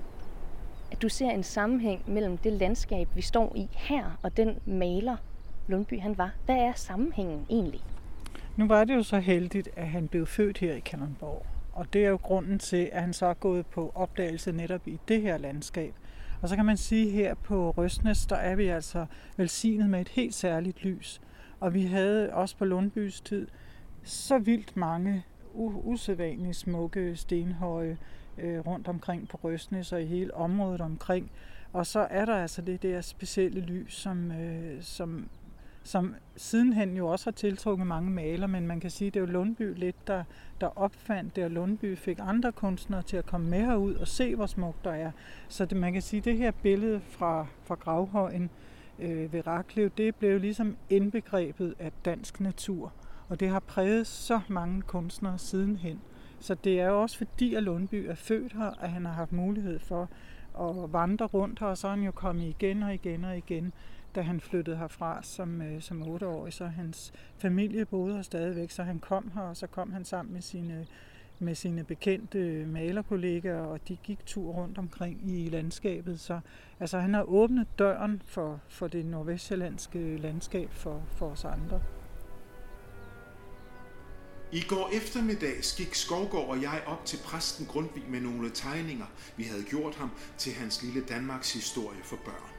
at 0.92 1.02
du 1.02 1.08
ser 1.08 1.30
en 1.30 1.42
sammenhæng 1.42 2.02
mellem 2.06 2.36
det 2.36 2.52
landskab, 2.52 3.08
vi 3.14 3.22
står 3.22 3.52
i 3.56 3.68
her, 3.72 4.18
og 4.22 4.36
den 4.36 4.58
maler, 4.66 5.16
Lundby 5.68 6.00
han 6.00 6.18
var? 6.18 6.34
Hvad 6.44 6.56
er 6.56 6.72
sammenhængen 6.72 7.46
egentlig? 7.50 7.80
Nu 8.56 8.66
var 8.66 8.84
det 8.84 8.94
jo 8.94 9.02
så 9.02 9.18
heldigt, 9.18 9.68
at 9.76 9.86
han 9.86 10.08
blev 10.08 10.26
født 10.26 10.58
her 10.58 10.74
i 10.74 10.80
Kalundborg. 10.80 11.46
Og 11.72 11.92
det 11.92 12.04
er 12.04 12.08
jo 12.08 12.16
grunden 12.22 12.58
til, 12.58 12.88
at 12.92 13.00
han 13.00 13.12
så 13.12 13.26
er 13.26 13.34
gået 13.34 13.66
på 13.66 13.92
opdagelse 13.94 14.52
netop 14.52 14.88
i 14.88 14.98
det 15.08 15.22
her 15.22 15.38
landskab. 15.38 15.94
Og 16.42 16.48
så 16.48 16.56
kan 16.56 16.64
man 16.64 16.76
sige, 16.76 17.06
at 17.06 17.12
her 17.12 17.34
på 17.34 17.70
Røstnes, 17.70 18.26
der 18.26 18.36
er 18.36 18.56
vi 18.56 18.66
altså 18.66 19.06
velsignet 19.36 19.90
med 19.90 20.00
et 20.00 20.08
helt 20.08 20.34
særligt 20.34 20.84
lys. 20.84 21.20
Og 21.60 21.74
vi 21.74 21.82
havde 21.82 22.32
også 22.32 22.56
på 22.56 22.64
Lundbys 22.64 23.20
tid 23.20 23.48
så 24.02 24.38
vildt 24.38 24.76
mange 24.76 25.24
usædvanligt 25.54 26.56
smukke 26.56 27.16
stenhøje 27.16 27.98
øh, 28.40 28.58
rundt 28.66 28.88
omkring 28.88 29.28
på 29.28 29.40
Røstnes 29.44 29.92
og 29.92 30.02
i 30.02 30.06
hele 30.06 30.34
området 30.34 30.80
omkring. 30.80 31.30
Og 31.72 31.86
så 31.86 32.00
er 32.10 32.24
der 32.24 32.34
altså 32.34 32.62
det 32.62 32.82
der 32.82 33.00
specielle 33.00 33.60
lys, 33.60 33.94
som, 33.94 34.32
øh, 34.32 34.82
som 34.82 35.28
som 35.82 36.14
sidenhen 36.36 36.96
jo 36.96 37.06
også 37.06 37.26
har 37.26 37.32
tiltrukket 37.32 37.86
mange 37.86 38.10
maler, 38.10 38.46
men 38.46 38.66
man 38.66 38.80
kan 38.80 38.90
sige, 38.90 39.08
at 39.08 39.14
det 39.14 39.20
er 39.20 39.24
jo 39.24 39.32
Lundby 39.32 39.74
lidt, 39.74 40.06
der, 40.06 40.24
der 40.60 40.78
opfandt 40.78 41.36
det, 41.36 41.44
og 41.44 41.50
Lundby 41.50 41.98
fik 41.98 42.18
andre 42.20 42.52
kunstnere 42.52 43.02
til 43.02 43.16
at 43.16 43.26
komme 43.26 43.50
med 43.50 43.64
herud 43.64 43.94
og 43.94 44.08
se, 44.08 44.36
hvor 44.36 44.46
smukt 44.46 44.84
der 44.84 44.90
er. 44.90 45.10
Så 45.48 45.64
det, 45.64 45.78
man 45.78 45.92
kan 45.92 46.02
sige, 46.02 46.18
at 46.18 46.24
det 46.24 46.36
her 46.36 46.50
billede 46.50 47.00
fra, 47.00 47.46
fra 47.64 47.74
Gravhøjen 47.74 48.50
øh, 48.98 49.32
ved 49.32 49.46
Raklev, 49.46 49.90
det 49.96 50.14
blev 50.14 50.40
ligesom 50.40 50.76
indbegrebet 50.90 51.74
af 51.78 51.92
dansk 52.04 52.40
natur, 52.40 52.92
og 53.28 53.40
det 53.40 53.48
har 53.48 53.60
præget 53.60 54.06
så 54.06 54.40
mange 54.48 54.82
kunstnere 54.82 55.38
sidenhen. 55.38 56.00
Så 56.40 56.54
det 56.54 56.80
er 56.80 56.86
jo 56.86 57.02
også 57.02 57.18
fordi, 57.18 57.54
at 57.54 57.62
Lundby 57.62 57.94
er 57.94 58.14
født 58.14 58.52
her, 58.52 58.70
at 58.80 58.90
han 58.90 59.04
har 59.04 59.12
haft 59.12 59.32
mulighed 59.32 59.78
for 59.78 60.08
at 60.60 60.92
vandre 60.92 61.26
rundt 61.26 61.58
her, 61.60 61.66
og 61.66 61.78
så 61.78 61.86
er 61.86 61.90
han 61.90 62.02
jo 62.02 62.10
kommet 62.10 62.44
igen 62.44 62.82
og 62.82 62.94
igen 62.94 63.24
og 63.24 63.36
igen 63.36 63.72
da 64.14 64.20
han 64.20 64.40
flyttede 64.40 64.76
herfra 64.76 65.22
som, 65.22 65.62
øh, 65.62 65.80
som 65.82 66.08
otteårig, 66.08 66.52
så 66.52 66.66
hans 66.66 67.12
familie 67.38 67.84
boede 67.84 68.14
her 68.14 68.22
stadigvæk, 68.22 68.70
så 68.70 68.82
han 68.82 68.98
kom 68.98 69.30
her, 69.34 69.42
og 69.42 69.56
så 69.56 69.66
kom 69.66 69.92
han 69.92 70.04
sammen 70.04 70.32
med 70.34 70.42
sine, 70.42 70.86
med 71.38 71.54
sine 71.54 71.84
bekendte 71.84 72.66
malerkollegaer, 72.66 73.60
og 73.60 73.88
de 73.88 73.96
gik 73.96 74.26
tur 74.26 74.52
rundt 74.52 74.78
omkring 74.78 75.30
i 75.30 75.48
landskabet. 75.48 76.20
Så 76.20 76.40
altså, 76.80 76.98
han 76.98 77.14
har 77.14 77.22
åbnet 77.22 77.66
døren 77.78 78.22
for, 78.24 78.60
for 78.68 78.88
det 78.88 79.06
nordvestjyllandske 79.06 80.16
landskab 80.16 80.70
for, 80.70 81.02
for 81.08 81.26
os 81.26 81.44
andre. 81.44 81.80
I 84.52 84.60
går 84.68 84.90
eftermiddag 84.92 85.62
gik 85.76 85.94
Skovgård 85.94 86.48
og 86.48 86.62
jeg 86.62 86.82
op 86.86 87.06
til 87.06 87.16
præsten 87.24 87.66
Grundtvig 87.66 88.04
med 88.08 88.20
nogle 88.20 88.50
tegninger, 88.50 89.06
vi 89.36 89.44
havde 89.44 89.64
gjort 89.64 89.94
ham 89.94 90.10
til 90.38 90.52
hans 90.52 90.82
lille 90.82 91.04
Danmarks 91.08 91.52
historie 91.52 91.98
for 92.04 92.16
børn. 92.16 92.50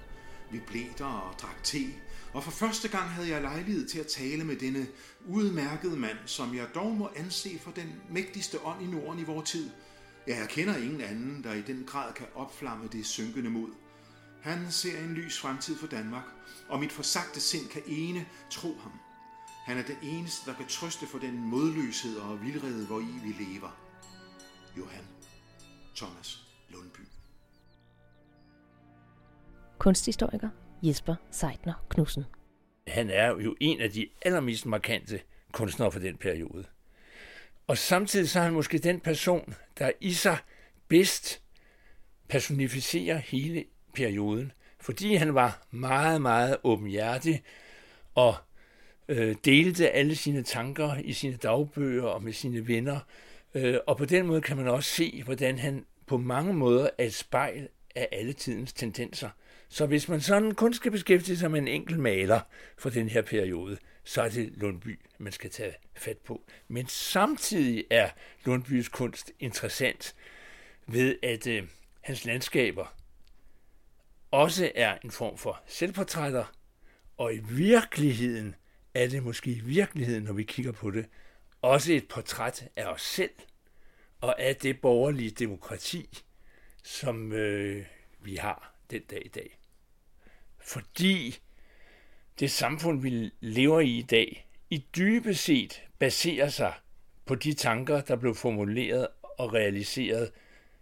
Vi 0.51 0.59
blev 0.67 0.85
der 0.97 1.05
og 1.05 1.39
drak 1.39 1.63
te, 1.63 1.85
og 2.33 2.43
for 2.43 2.51
første 2.51 2.87
gang 2.87 3.09
havde 3.09 3.29
jeg 3.29 3.41
lejlighed 3.41 3.87
til 3.87 3.99
at 3.99 4.07
tale 4.07 4.43
med 4.43 4.55
denne 4.55 4.87
udmærkede 5.27 5.97
mand, 5.97 6.17
som 6.25 6.55
jeg 6.55 6.67
dog 6.75 6.97
må 6.97 7.09
anse 7.15 7.59
for 7.59 7.71
den 7.71 7.93
mægtigste 8.09 8.65
ånd 8.65 8.83
i 8.83 8.85
Norden 8.85 9.19
i 9.19 9.23
vor 9.23 9.41
tid. 9.41 9.69
Ja, 10.27 10.39
jeg 10.39 10.49
kender 10.49 10.77
ingen 10.77 11.01
anden, 11.01 11.43
der 11.43 11.53
i 11.53 11.61
den 11.61 11.83
grad 11.87 12.13
kan 12.13 12.27
opflamme 12.35 12.89
det 12.91 13.05
synkende 13.05 13.49
mod. 13.49 13.69
Han 14.41 14.71
ser 14.71 14.99
en 14.99 15.13
lys 15.13 15.39
fremtid 15.39 15.77
for 15.77 15.87
Danmark, 15.87 16.25
og 16.69 16.79
mit 16.79 16.91
forsagte 16.91 17.39
sind 17.39 17.67
kan 17.67 17.81
ene 17.87 18.25
tro 18.49 18.77
ham. 18.81 18.91
Han 19.65 19.77
er 19.77 19.83
den 19.83 19.97
eneste, 20.03 20.51
der 20.51 20.57
kan 20.57 20.67
trøste 20.67 21.05
for 21.07 21.19
den 21.19 21.37
modløshed 21.37 22.17
og 22.17 22.41
vildrede, 22.41 22.87
hvor 22.87 22.99
i 22.99 23.19
vi 23.23 23.43
lever. 23.43 23.71
Johan 24.77 25.05
Thomas 25.95 26.43
Lundby 26.69 27.11
kunsthistoriker 29.81 30.49
Jesper 30.83 31.15
Seidner 31.31 31.85
Knudsen. 31.89 32.25
Han 32.87 33.09
er 33.09 33.27
jo 33.27 33.55
en 33.59 33.81
af 33.81 33.91
de 33.91 34.09
allermest 34.25 34.65
markante 34.65 35.21
kunstnere 35.51 35.91
for 35.91 35.99
den 35.99 36.17
periode. 36.17 36.65
Og 37.67 37.77
samtidig 37.77 38.29
så 38.29 38.39
er 38.39 38.43
han 38.43 38.53
måske 38.53 38.77
den 38.77 38.99
person, 38.99 39.53
der 39.79 39.91
i 40.01 40.13
sig 40.13 40.37
bedst 40.87 41.41
personificerer 42.29 43.17
hele 43.17 43.65
perioden, 43.93 44.51
fordi 44.79 45.15
han 45.15 45.35
var 45.35 45.67
meget, 45.71 46.21
meget 46.21 46.57
åbenhjertig 46.63 47.43
og 48.15 48.35
øh, 49.07 49.35
delte 49.45 49.89
alle 49.89 50.15
sine 50.15 50.43
tanker 50.43 50.95
i 51.03 51.13
sine 51.13 51.35
dagbøger 51.35 52.03
og 52.03 52.23
med 52.23 52.33
sine 52.33 52.67
venner. 52.67 52.99
Øh, 53.55 53.77
og 53.87 53.97
på 53.97 54.05
den 54.05 54.25
måde 54.27 54.41
kan 54.41 54.57
man 54.57 54.67
også 54.67 54.89
se, 54.89 55.21
hvordan 55.23 55.57
han 55.59 55.85
på 56.05 56.17
mange 56.17 56.53
måder 56.53 56.89
er 56.97 57.05
et 57.05 57.13
spejl 57.13 57.67
af 57.95 58.07
alle 58.11 58.33
tidens 58.33 58.73
tendenser. 58.73 59.29
Så 59.69 59.85
hvis 59.85 60.09
man 60.09 60.21
sådan 60.21 60.51
kun 60.51 60.73
skal 60.73 60.91
beskæftige 60.91 61.37
sig 61.37 61.51
med 61.51 61.59
en 61.59 61.67
enkelt 61.67 61.99
maler 61.99 62.39
for 62.77 62.89
den 62.89 63.09
her 63.09 63.21
periode, 63.21 63.77
så 64.03 64.21
er 64.21 64.29
det 64.29 64.53
Lundby, 64.55 64.99
man 65.17 65.33
skal 65.33 65.49
tage 65.49 65.73
fat 65.95 66.17
på. 66.17 66.43
Men 66.67 66.87
samtidig 66.87 67.85
er 67.89 68.09
Lundbys 68.45 68.89
kunst 68.89 69.31
interessant 69.39 70.15
ved, 70.87 71.15
at 71.23 71.47
øh, 71.47 71.63
hans 72.01 72.25
landskaber 72.25 72.95
også 74.31 74.71
er 74.75 74.97
en 75.03 75.11
form 75.11 75.37
for 75.37 75.61
selvportrætter, 75.67 76.45
og 77.17 77.33
i 77.33 77.39
virkeligheden 77.49 78.55
er 78.93 79.07
det 79.07 79.23
måske 79.23 79.51
i 79.51 79.59
virkeligheden, 79.59 80.23
når 80.23 80.33
vi 80.33 80.43
kigger 80.43 80.71
på 80.71 80.91
det, 80.91 81.05
også 81.61 81.93
et 81.93 82.07
portræt 82.07 82.67
af 82.75 82.85
os 82.85 83.01
selv 83.01 83.31
og 84.21 84.41
af 84.41 84.55
det 84.55 84.81
borgerlige 84.81 85.31
demokrati, 85.31 86.23
som 86.83 87.33
øh, 87.33 87.85
vi 88.19 88.35
har 88.35 88.75
den 88.91 89.01
dag 89.01 89.25
i 89.25 89.29
dag 89.29 89.61
fordi 90.63 91.39
det 92.39 92.51
samfund, 92.51 93.01
vi 93.01 93.31
lever 93.39 93.79
i 93.79 93.97
i 93.97 94.01
dag, 94.01 94.47
i 94.69 94.85
dybest 94.95 95.43
set 95.43 95.83
baserer 95.99 96.49
sig 96.49 96.73
på 97.25 97.35
de 97.35 97.53
tanker, 97.53 98.01
der 98.01 98.15
blev 98.15 98.35
formuleret 98.35 99.07
og 99.21 99.53
realiseret 99.53 100.31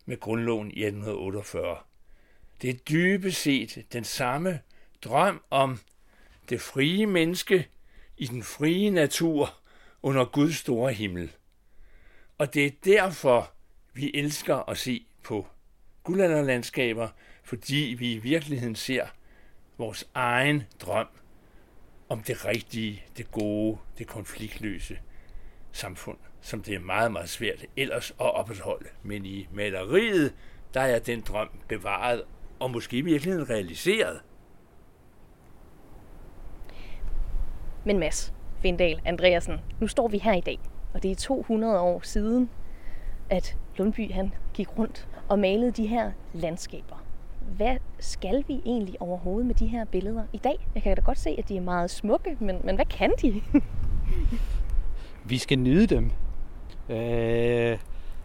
med 0.06 0.20
grundloven 0.20 0.72
i 0.72 0.84
1848. 0.84 1.78
Det 2.62 2.70
er 2.70 2.74
dybest 2.74 3.42
set 3.42 3.86
den 3.94 4.04
samme 4.04 4.60
drøm 5.04 5.42
om 5.50 5.80
det 6.50 6.62
frie 6.62 7.06
menneske 7.06 7.68
i 8.20 8.26
den 8.26 8.44
frie 8.44 8.90
natur 8.90 9.60
under 10.04 10.26
Guds 10.26 10.56
store 10.56 10.94
himmel. 10.94 11.32
Og 12.38 12.54
det 12.54 12.66
er 12.66 12.72
derfor, 12.86 13.52
vi 13.94 14.12
elsker 14.14 14.70
at 14.70 14.78
se 14.78 15.06
på 15.24 15.48
guldalderlandskaber, 16.04 17.08
fordi 17.44 17.96
vi 18.00 18.14
i 18.14 18.18
virkeligheden 18.18 18.76
ser 18.76 19.08
vores 19.78 20.10
egen 20.14 20.64
drøm 20.80 21.08
om 22.10 22.24
det 22.24 22.46
rigtige, 22.46 23.04
det 23.18 23.32
gode, 23.32 23.78
det 23.98 24.08
konfliktløse 24.08 25.00
samfund, 25.72 26.18
som 26.42 26.64
det 26.64 26.76
er 26.76 26.80
meget, 26.80 27.12
meget 27.12 27.30
svært 27.30 27.66
ellers 27.78 28.12
at 28.12 28.34
opretholde. 28.34 28.90
Men 29.04 29.26
i 29.26 29.48
maleriet, 29.54 30.34
der 30.74 30.82
er 30.82 31.00
den 31.00 31.22
drøm 31.22 31.50
bevaret 31.68 32.24
og 32.60 32.72
måske 32.72 32.98
i 32.98 33.02
virkeligheden 33.02 33.50
realiseret. 33.50 34.22
Men 37.84 38.00
Mads 38.00 38.34
Vindal 38.62 39.02
Andreasen, 39.06 39.60
nu 39.80 39.88
står 39.88 40.08
vi 40.08 40.18
her 40.18 40.34
i 40.34 40.42
dag, 40.42 40.60
og 40.94 41.04
det 41.04 41.12
er 41.12 41.16
200 41.16 41.80
år 41.80 42.00
siden, 42.04 42.50
at 43.30 43.58
Lundby 43.78 44.14
han 44.14 44.34
gik 44.54 44.78
rundt 44.78 45.08
og 45.28 45.40
malede 45.40 45.72
de 45.72 45.88
her 45.88 46.12
landskaber. 46.34 47.06
Hvad 47.58 47.78
skal 48.00 48.44
vi 48.48 48.62
egentlig 48.66 49.02
overhovedet 49.02 49.48
med 49.48 49.56
de 49.56 49.68
her 49.68 49.86
billeder 49.86 50.24
i 50.34 50.38
dag? 50.38 50.68
Jeg 50.76 50.84
kan 50.84 50.96
da 50.96 51.02
godt 51.02 51.20
se, 51.20 51.30
at 51.38 51.50
de 51.50 51.58
er 51.58 51.62
meget 51.62 51.90
smukke, 51.90 52.38
men, 52.40 52.58
men 52.64 52.76
hvad 52.76 52.86
kan 52.86 53.14
de? 53.22 53.42
vi 55.30 55.38
skal 55.38 55.60
nyde 55.60 55.88
dem. 55.88 56.12
Øh, 56.90 57.78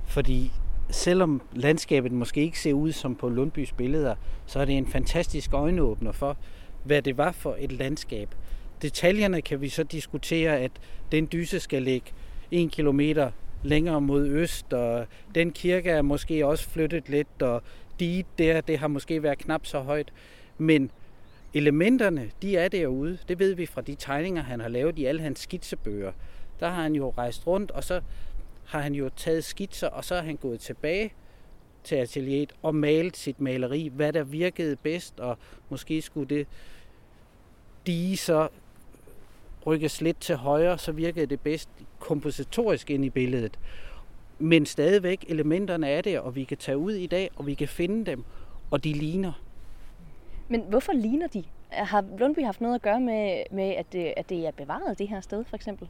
fordi 0.05 0.53
selvom 0.91 1.43
landskabet 1.53 2.13
måske 2.13 2.41
ikke 2.41 2.61
ser 2.61 2.73
ud 2.73 2.93
som 2.93 3.15
på 3.15 3.29
Lundbys 3.29 3.73
billeder, 3.73 4.15
så 4.47 4.61
er 4.61 4.65
det 4.65 4.79
en 4.79 4.87
fantastisk 4.87 5.55
øjenåbner 5.55 6.13
for, 6.13 6.37
hvad 6.85 7.03
det 7.03 7.19
var 7.19 7.33
for 7.33 7.57
et 7.59 7.73
landskab. 7.73 8.35
Detaljerne 8.85 9.43
kan 9.43 9.61
vi 9.61 9.69
så 9.69 9.83
diskutere, 9.83 10.61
at 10.61 10.71
den 11.13 11.29
dyse 11.33 11.61
skal 11.61 11.83
ligge 11.83 12.13
en 12.51 12.71
kilometer 12.71 13.31
længere 13.63 14.01
mod 14.01 14.27
øst, 14.27 14.73
og 14.73 15.07
den 15.35 15.53
kirke 15.53 15.91
er 15.91 16.03
måske 16.03 16.47
også 16.47 16.69
flyttet 16.69 17.09
lidt, 17.09 17.43
og 17.43 17.63
de 18.01 18.25
der, 18.39 18.61
det 18.61 18.79
har 18.79 18.89
måske 18.89 19.23
været 19.23 19.39
knap 19.39 19.67
så 19.67 19.81
højt. 19.81 20.13
Men 20.59 20.91
elementerne, 21.55 22.31
de 22.43 22.57
er 22.57 22.69
derude. 22.69 23.19
Det 23.29 23.39
ved 23.39 23.55
vi 23.55 23.67
fra 23.67 23.81
de 23.81 23.95
tegninger, 23.95 24.43
han 24.43 24.61
har 24.61 24.69
lavet 24.69 24.99
i 24.99 25.05
alle 25.05 25.21
hans 25.21 25.41
skitsebøger. 25.41 26.13
Der 26.61 26.69
har 26.69 26.83
han 26.83 26.95
jo 26.95 27.15
rejst 27.19 27.47
rundt, 27.47 27.71
og 27.71 27.85
så 27.85 28.01
har 28.65 28.81
han 28.81 28.95
jo 28.95 29.11
taget 29.17 29.45
skitser, 29.45 29.89
og 29.89 30.05
så 30.05 30.15
er 30.15 30.23
han 30.23 30.37
gået 30.37 30.61
tilbage 30.61 31.13
til 31.85 31.97
atelieret 31.97 32.53
og 32.63 32.75
malet 32.75 33.17
sit 33.17 33.41
maleri, 33.41 33.91
hvad 33.95 34.13
der 34.13 34.25
virkede 34.25 34.77
bedst, 34.77 35.21
og 35.21 35.39
måske 35.69 36.03
skulle 36.03 36.37
det 36.37 36.47
de 37.87 38.17
så 38.17 38.49
rykkes 39.67 40.01
lidt 40.01 40.21
til 40.21 40.37
højre, 40.37 40.79
så 40.79 40.93
virkede 40.93 41.27
det 41.27 41.41
bedst 41.41 41.69
kompositorisk 41.99 42.91
ind 42.91 43.05
i 43.05 43.11
billedet. 43.11 43.59
Men 44.39 44.67
stadigvæk, 44.67 45.25
elementerne 45.29 45.89
er 45.89 46.01
der, 46.01 46.21
og 46.21 46.35
vi 46.35 46.45
kan 46.45 46.57
tage 46.57 46.79
ud 46.79 46.93
i 46.93 47.07
dag, 47.07 47.31
og 47.37 47.47
vi 47.47 47.55
kan 47.55 47.69
finde 47.69 48.11
dem, 48.11 48.25
og 48.71 48.85
de 48.85 48.93
ligner. 48.93 49.33
Men 50.49 50.63
hvorfor 50.69 50.93
ligner 50.93 51.27
de? 51.27 51.45
Har 51.71 52.05
Lundby 52.19 52.45
haft 52.45 52.61
noget 52.61 52.75
at 52.75 52.83
gøre 52.83 53.01
med, 53.01 53.43
med 53.51 53.71
at, 53.71 53.93
det, 53.93 54.15
at 54.17 54.29
det 54.29 54.47
er 54.47 54.51
bevaret 54.51 54.99
det 54.99 55.09
her 55.09 55.21
sted, 55.21 55.45
for 55.45 55.57
eksempel? 55.57 55.89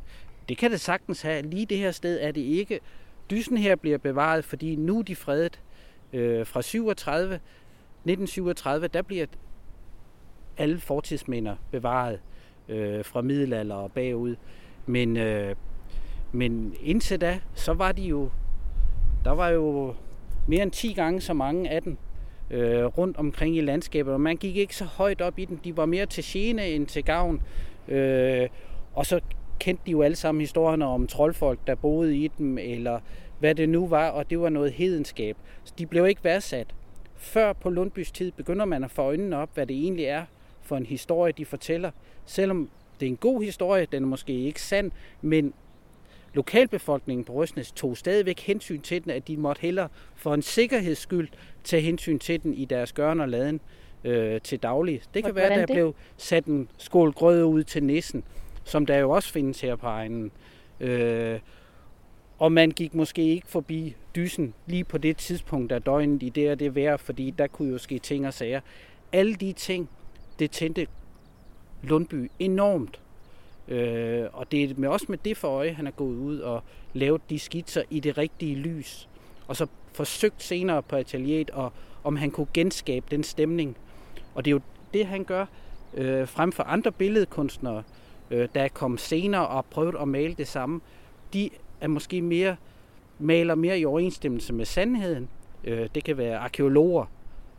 Det 0.48 0.58
kan 0.58 0.70
det 0.70 0.80
sagtens 0.80 1.22
have. 1.22 1.42
Lige 1.42 1.66
det 1.66 1.78
her 1.78 1.90
sted 1.90 2.18
er 2.22 2.32
det 2.32 2.40
ikke. 2.40 2.80
Dysen 3.30 3.56
her 3.56 3.76
bliver 3.76 3.98
bevaret, 3.98 4.44
fordi 4.44 4.76
nu 4.76 4.98
er 4.98 5.02
de 5.02 5.16
fredet. 5.16 5.60
Øh, 6.12 6.46
fra 6.46 6.62
37, 6.62 7.34
1937, 7.34 8.88
der 8.88 9.02
bliver 9.02 9.26
alle 10.58 10.80
fortidsminder 10.80 11.56
bevaret 11.70 12.20
øh, 12.68 13.04
fra 13.04 13.22
middelalder 13.22 13.74
og 13.74 13.92
bagud. 13.92 14.36
Men, 14.86 15.16
øh, 15.16 15.54
men 16.32 16.74
indtil 16.82 17.20
da, 17.20 17.40
så 17.54 17.72
var 17.72 17.92
de 17.92 18.02
jo, 18.02 18.30
der 19.24 19.30
var 19.30 19.48
jo 19.48 19.94
mere 20.46 20.62
end 20.62 20.70
10 20.70 20.92
gange 20.92 21.20
så 21.20 21.34
mange 21.34 21.70
af 21.70 21.82
dem 21.82 21.96
øh, 22.50 22.84
rundt 22.84 23.16
omkring 23.16 23.56
i 23.56 23.60
landskabet, 23.60 24.12
og 24.12 24.20
man 24.20 24.36
gik 24.36 24.56
ikke 24.56 24.76
så 24.76 24.84
højt 24.84 25.20
op 25.20 25.38
i 25.38 25.44
dem. 25.44 25.58
De 25.58 25.76
var 25.76 25.86
mere 25.86 26.06
til 26.06 26.24
gene 26.26 26.66
end 26.68 26.86
til 26.86 27.04
gavn. 27.04 27.42
Øh, 27.88 28.48
og 28.94 29.06
så 29.06 29.20
kendte 29.58 29.82
de 29.86 29.90
jo 29.90 30.02
alle 30.02 30.16
sammen 30.16 30.40
historierne 30.40 30.86
om 30.86 31.06
troldfolk, 31.06 31.58
der 31.66 31.74
boede 31.74 32.16
i 32.16 32.28
dem, 32.38 32.58
eller 32.58 33.00
hvad 33.38 33.54
det 33.54 33.68
nu 33.68 33.86
var, 33.86 34.10
og 34.10 34.30
det 34.30 34.40
var 34.40 34.48
noget 34.48 34.72
hedenskab. 34.72 35.36
Så 35.64 35.74
de 35.78 35.86
blev 35.86 36.06
ikke 36.06 36.24
værdsat. 36.24 36.74
Før 37.16 37.52
på 37.52 37.70
Lundbys 37.70 38.12
tid 38.12 38.32
begynder 38.32 38.64
man 38.64 38.84
at 38.84 38.90
få 38.90 39.02
øjnene 39.02 39.36
op, 39.36 39.50
hvad 39.54 39.66
det 39.66 39.76
egentlig 39.76 40.04
er 40.04 40.24
for 40.64 40.76
en 40.76 40.86
historie, 40.86 41.32
de 41.32 41.44
fortæller. 41.44 41.90
Selvom 42.26 42.70
det 43.00 43.06
er 43.06 43.10
en 43.10 43.16
god 43.16 43.42
historie, 43.42 43.86
den 43.92 44.02
er 44.02 44.06
måske 44.06 44.32
ikke 44.32 44.62
sand, 44.62 44.90
men 45.22 45.54
lokalbefolkningen 46.34 47.24
på 47.24 47.32
Røsnes 47.32 47.72
tog 47.72 47.96
stadigvæk 47.96 48.40
hensyn 48.40 48.80
til 48.80 49.04
den, 49.04 49.10
at 49.10 49.28
de 49.28 49.36
måtte 49.36 49.60
hellere 49.62 49.88
for 50.16 50.34
en 50.34 50.42
sikkerheds 50.42 50.98
skyld 50.98 51.28
tage 51.64 51.82
hensyn 51.82 52.18
til 52.18 52.42
den 52.42 52.54
i 52.54 52.64
deres 52.64 52.92
gørn 52.92 53.20
og 53.20 53.28
laden 53.28 53.60
øh, 54.04 54.40
til 54.40 54.58
daglig. 54.58 55.02
Det 55.14 55.24
kan 55.24 55.32
Hvordan 55.32 55.50
være, 55.50 55.62
at 55.62 55.68
der 55.68 55.74
det? 55.74 55.74
blev 55.74 55.94
sat 56.16 56.44
en 56.44 56.68
skål 56.78 57.12
grød 57.12 57.44
ud 57.44 57.64
til 57.64 57.84
nissen, 57.84 58.24
som 58.64 58.86
der 58.86 58.98
jo 58.98 59.10
også 59.10 59.32
findes 59.32 59.60
her 59.60 59.76
på 59.76 59.86
egnen. 59.86 60.30
Øh, 60.80 61.40
og 62.38 62.52
man 62.52 62.70
gik 62.70 62.94
måske 62.94 63.22
ikke 63.22 63.46
forbi 63.46 63.96
dysen 64.16 64.54
lige 64.66 64.84
på 64.84 64.98
det 64.98 65.16
tidspunkt 65.16 65.72
af 65.72 65.82
døgnet 65.82 66.22
i 66.22 66.28
det 66.28 66.50
og 66.50 66.60
det 66.60 66.74
vejr, 66.74 66.96
fordi 66.96 67.34
der 67.38 67.46
kunne 67.46 67.72
jo 67.72 67.78
ske 67.78 67.98
ting 67.98 68.26
og 68.26 68.34
sager. 68.34 68.60
Alle 69.12 69.34
de 69.34 69.52
ting, 69.52 69.88
det 70.38 70.50
tændte 70.50 70.86
Lundby 71.82 72.30
enormt. 72.38 73.00
Øh, 73.68 74.26
og 74.32 74.52
det 74.52 74.64
er 74.64 74.74
med, 74.76 74.88
også 74.88 75.06
med 75.08 75.18
det 75.24 75.36
for 75.36 75.48
øje, 75.48 75.72
han 75.72 75.86
er 75.86 75.90
gået 75.90 76.16
ud 76.16 76.38
og 76.38 76.62
lavet 76.92 77.30
de 77.30 77.38
skitser 77.38 77.82
i 77.90 78.00
det 78.00 78.18
rigtige 78.18 78.54
lys. 78.54 79.08
Og 79.48 79.56
så 79.56 79.66
forsøgt 79.92 80.42
senere 80.42 80.82
på 80.82 80.96
atelieret, 80.96 81.50
og, 81.50 81.72
om 82.04 82.16
han 82.16 82.30
kunne 82.30 82.46
genskabe 82.54 83.06
den 83.10 83.24
stemning. 83.24 83.76
Og 84.34 84.44
det 84.44 84.50
er 84.50 84.52
jo 84.52 84.60
det, 84.94 85.06
han 85.06 85.24
gør 85.24 85.46
øh, 85.94 86.28
frem 86.28 86.52
for 86.52 86.62
andre 86.62 86.92
billedkunstnere, 86.92 87.82
øh, 88.30 88.48
der 88.54 88.62
er 88.62 88.68
kommet 88.68 89.00
senere 89.00 89.48
og 89.48 89.64
prøvet 89.64 89.94
at 90.00 90.08
male 90.08 90.34
det 90.34 90.48
samme. 90.48 90.80
De 91.32 91.50
er 91.80 91.88
måske 91.88 92.22
mere 92.22 92.56
maler 93.18 93.54
mere 93.54 93.78
i 93.78 93.84
overensstemmelse 93.84 94.52
med 94.52 94.64
sandheden. 94.64 95.28
Øh, 95.64 95.88
det 95.94 96.04
kan 96.04 96.16
være 96.16 96.38
arkeologer, 96.38 97.06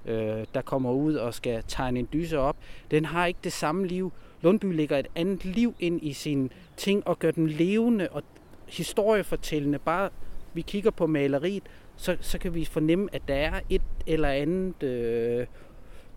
øh, 0.05 0.45
der 0.53 0.61
kommer 0.61 0.91
ud 0.91 1.15
og 1.15 1.33
skal 1.33 1.63
tegne 1.67 1.99
en 1.99 2.07
dyse 2.13 2.39
op. 2.39 2.57
Den 2.91 3.05
har 3.05 3.25
ikke 3.25 3.39
det 3.43 3.53
samme 3.53 3.87
liv. 3.87 4.11
Lundby 4.41 4.75
lægger 4.75 4.97
et 4.97 5.07
andet 5.15 5.45
liv 5.45 5.75
ind 5.79 6.03
i 6.03 6.13
sine 6.13 6.49
ting 6.77 7.07
og 7.07 7.19
gør 7.19 7.31
den 7.31 7.47
levende 7.47 8.07
og 8.11 8.23
historiefortællende. 8.67 9.79
Bare 9.79 10.09
vi 10.53 10.61
kigger 10.61 10.91
på 10.91 11.07
maleriet, 11.07 11.63
så, 11.95 12.17
så 12.21 12.37
kan 12.37 12.53
vi 12.53 12.65
fornemme, 12.65 13.09
at 13.11 13.21
der 13.27 13.35
er 13.35 13.59
et 13.69 13.81
eller 14.07 14.29
andet 14.29 14.83
øh, 14.83 15.47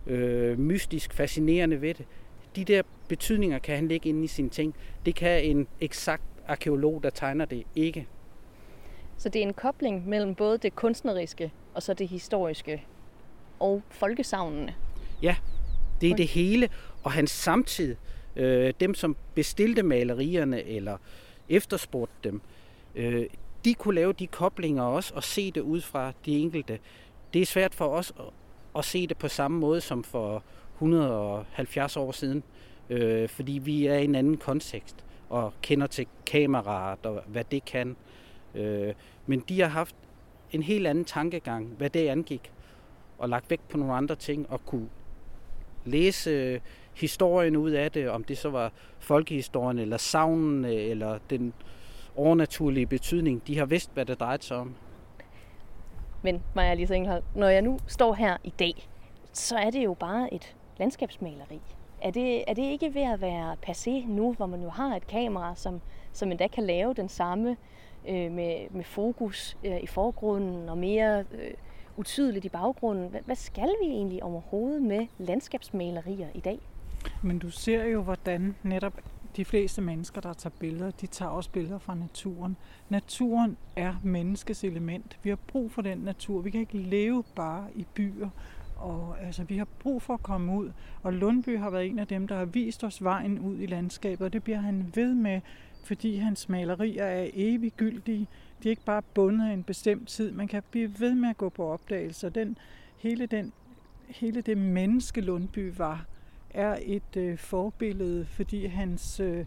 øh, 0.07 0.59
mystisk 0.59 1.13
fascinerende 1.13 1.81
ved 1.81 1.93
det. 1.93 2.05
De 2.55 2.63
der 2.63 2.81
betydninger 3.07 3.59
kan 3.59 3.75
han 3.75 3.87
lægge 3.87 4.09
ind 4.09 4.23
i 4.23 4.27
sine 4.27 4.49
ting. 4.49 4.75
Det 5.05 5.15
kan 5.15 5.43
en 5.43 5.67
eksakt 5.81 6.23
arkeolog, 6.47 7.03
der 7.03 7.09
tegner 7.09 7.45
det, 7.45 7.63
ikke. 7.75 8.07
Så 9.17 9.29
det 9.29 9.39
er 9.39 9.47
en 9.47 9.53
kobling 9.53 10.07
mellem 10.07 10.35
både 10.35 10.57
det 10.57 10.75
kunstneriske 10.75 11.51
og 11.73 11.83
så 11.83 11.93
det 11.93 12.07
historiske 12.07 12.85
og 13.59 13.83
folkesavnene? 13.89 14.75
Ja, 15.21 15.35
det 16.01 16.11
er 16.11 16.15
det 16.15 16.27
hele. 16.27 16.69
Og 17.03 17.11
hans 17.11 17.31
samtid, 17.31 17.95
øh, 18.35 18.73
dem 18.79 18.93
som 18.93 19.15
bestilte 19.35 19.83
malerierne 19.83 20.63
eller 20.63 20.97
efterspurgte 21.49 22.29
dem, 22.29 22.41
øh, 22.95 23.25
de 23.65 23.73
kunne 23.73 23.95
lave 23.95 24.13
de 24.13 24.27
koblinger 24.27 24.83
også 24.83 25.13
og 25.15 25.23
se 25.23 25.51
det 25.51 25.61
ud 25.61 25.81
fra 25.81 26.11
de 26.25 26.37
enkelte. 26.37 26.79
Det 27.33 27.41
er 27.41 27.45
svært 27.45 27.75
for 27.75 27.87
os 27.87 28.13
at, 28.19 28.25
at 28.77 28.85
se 28.85 29.07
det 29.07 29.17
på 29.17 29.27
samme 29.27 29.59
måde 29.59 29.81
som 29.81 30.03
for 30.03 30.43
170 30.75 31.97
år 31.97 32.11
siden, 32.11 32.43
øh, 32.89 33.29
fordi 33.29 33.51
vi 33.51 33.85
er 33.85 33.95
i 33.95 34.03
en 34.03 34.15
anden 34.15 34.37
kontekst 34.37 34.95
og 35.29 35.53
kender 35.61 35.87
til 35.87 36.07
kameraet 36.25 37.05
og 37.05 37.23
hvad 37.27 37.43
det 37.51 37.65
kan. 37.65 37.95
Øh, 38.55 38.93
men 39.25 39.43
de 39.49 39.61
har 39.61 39.67
haft 39.67 39.95
en 40.51 40.63
helt 40.63 40.87
anden 40.87 41.05
tankegang, 41.05 41.67
hvad 41.77 41.89
det 41.89 42.07
angik, 42.07 42.51
og 43.19 43.29
lagt 43.29 43.49
vægt 43.49 43.67
på 43.67 43.77
nogle 43.77 43.93
andre 43.93 44.15
ting 44.15 44.49
og 44.49 44.65
kunne 44.65 44.89
læse 45.85 46.29
øh, 46.29 46.59
historien 46.93 47.55
ud 47.55 47.71
af 47.71 47.91
det, 47.91 48.09
om 48.09 48.23
det 48.23 48.37
så 48.37 48.49
var 48.49 48.71
folkehistorien, 48.99 49.79
eller 49.79 49.97
savnen, 49.97 50.65
øh, 50.65 50.71
eller 50.71 51.19
den 51.29 51.53
overnaturlige 52.15 52.85
betydning. 52.85 53.47
De 53.47 53.57
har 53.57 53.65
vidst, 53.65 53.93
hvad 53.93 54.05
det 54.05 54.19
drejede 54.19 54.43
sig 54.43 54.57
om. 54.57 54.75
Men 56.21 56.43
Maja 56.55 56.73
Lise 56.73 56.95
Engelhold, 56.95 57.23
når 57.35 57.47
jeg 57.47 57.61
nu 57.61 57.79
står 57.87 58.13
her 58.13 58.37
i 58.43 58.53
dag, 58.59 58.89
så 59.33 59.55
er 59.55 59.69
det 59.69 59.83
jo 59.83 59.93
bare 59.93 60.33
et 60.33 60.55
landskabsmaleri. 60.77 61.61
Er 62.01 62.11
det, 62.11 62.43
er 62.47 62.53
det 62.53 62.63
ikke 62.63 62.93
ved 62.93 63.01
at 63.01 63.21
være 63.21 63.55
passé 63.67 64.07
nu, 64.07 64.33
hvor 64.33 64.45
man 64.45 64.61
jo 64.61 64.69
har 64.69 64.95
et 64.95 65.07
kamera, 65.07 65.55
som, 65.55 65.81
som 66.11 66.31
endda 66.31 66.47
kan 66.47 66.63
lave 66.63 66.93
den 66.93 67.09
samme 67.09 67.57
øh, 68.09 68.31
med, 68.31 68.69
med 68.71 68.83
fokus 68.83 69.57
øh, 69.63 69.79
i 69.83 69.87
forgrunden 69.87 70.69
og 70.69 70.77
mere 70.77 71.19
øh, 71.19 71.53
utydeligt 71.99 72.45
i 72.45 72.49
baggrunden? 72.49 73.15
Hvad, 73.25 73.35
skal 73.35 73.69
vi 73.83 73.87
egentlig 73.87 74.23
overhovedet 74.23 74.81
med 74.81 75.07
landskabsmalerier 75.17 76.27
i 76.35 76.39
dag? 76.39 76.59
Men 77.23 77.39
du 77.39 77.49
ser 77.49 77.83
jo, 77.83 78.01
hvordan 78.01 78.55
netop 78.63 78.93
de 79.35 79.45
fleste 79.45 79.81
mennesker, 79.81 80.21
der 80.21 80.33
tager 80.33 80.55
billeder, 80.59 80.91
de 80.91 81.07
tager 81.07 81.31
også 81.31 81.49
billeder 81.49 81.79
fra 81.79 81.95
naturen. 81.95 82.57
Naturen 82.89 83.57
er 83.75 83.95
menneskets 84.03 84.63
element. 84.63 85.19
Vi 85.23 85.29
har 85.29 85.39
brug 85.47 85.71
for 85.71 85.81
den 85.81 85.97
natur. 85.97 86.41
Vi 86.41 86.49
kan 86.49 86.59
ikke 86.59 86.77
leve 86.77 87.23
bare 87.35 87.67
i 87.75 87.85
byer. 87.93 88.29
Og 88.77 89.15
altså, 89.21 89.43
vi 89.43 89.57
har 89.57 89.67
brug 89.79 90.01
for 90.01 90.13
at 90.13 90.23
komme 90.23 90.57
ud. 90.57 90.71
Og 91.03 91.13
Lundby 91.13 91.57
har 91.57 91.69
været 91.69 91.87
en 91.87 91.99
af 91.99 92.07
dem, 92.07 92.27
der 92.27 92.35
har 92.35 92.45
vist 92.45 92.83
os 92.83 93.03
vejen 93.03 93.39
ud 93.39 93.59
i 93.59 93.65
landskabet, 93.65 94.25
og 94.25 94.33
det 94.33 94.43
bliver 94.43 94.59
han 94.59 94.91
ved 94.95 95.13
med, 95.13 95.41
fordi 95.83 96.15
hans 96.15 96.49
malerier 96.49 97.05
er 97.05 97.29
eviggyldige. 97.33 98.27
De 98.63 98.67
er 98.67 98.69
ikke 98.69 98.85
bare 98.85 99.01
bundet 99.01 99.49
af 99.49 99.53
en 99.53 99.63
bestemt 99.63 100.07
tid. 100.07 100.31
Man 100.31 100.47
kan 100.47 100.63
blive 100.71 100.99
ved 100.99 101.15
med 101.15 101.29
at 101.29 101.37
gå 101.37 101.49
på 101.49 101.65
opdagelser. 101.65 102.29
Den, 102.29 102.57
hele, 102.97 103.25
den, 103.25 103.53
hele 104.07 104.41
det 104.41 104.57
menneske 104.57 105.21
Lundby 105.21 105.73
var, 105.77 106.05
er 106.49 106.77
et 106.81 107.17
øh, 107.17 107.37
forbillede, 107.37 108.25
fordi 108.25 108.65
hans 108.65 109.19
øh, 109.19 109.45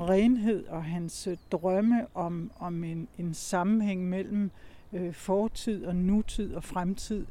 renhed 0.00 0.66
og 0.66 0.84
hans 0.84 1.26
øh, 1.26 1.36
drømme 1.52 2.06
om, 2.14 2.50
om 2.58 2.84
en, 2.84 3.08
en 3.18 3.34
sammenhæng 3.34 4.08
mellem 4.08 4.50
øh, 4.92 5.14
fortid 5.14 5.84
og 5.84 5.96
nutid 5.96 6.54
og 6.54 6.64
fremtid 6.64 7.26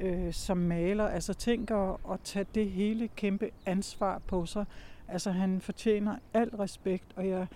øh, 0.00 0.32
som 0.32 0.56
maler, 0.58 1.04
altså 1.04 1.34
tænker 1.34 2.12
at 2.12 2.20
tage 2.24 2.46
det 2.54 2.70
hele 2.70 3.08
kæmpe 3.08 3.50
ansvar 3.66 4.18
på 4.18 4.46
sig. 4.46 4.64
Altså 5.08 5.30
han 5.30 5.60
fortjener 5.60 6.16
al 6.34 6.48
respekt, 6.48 7.04
og 7.16 7.28
jeg, 7.28 7.46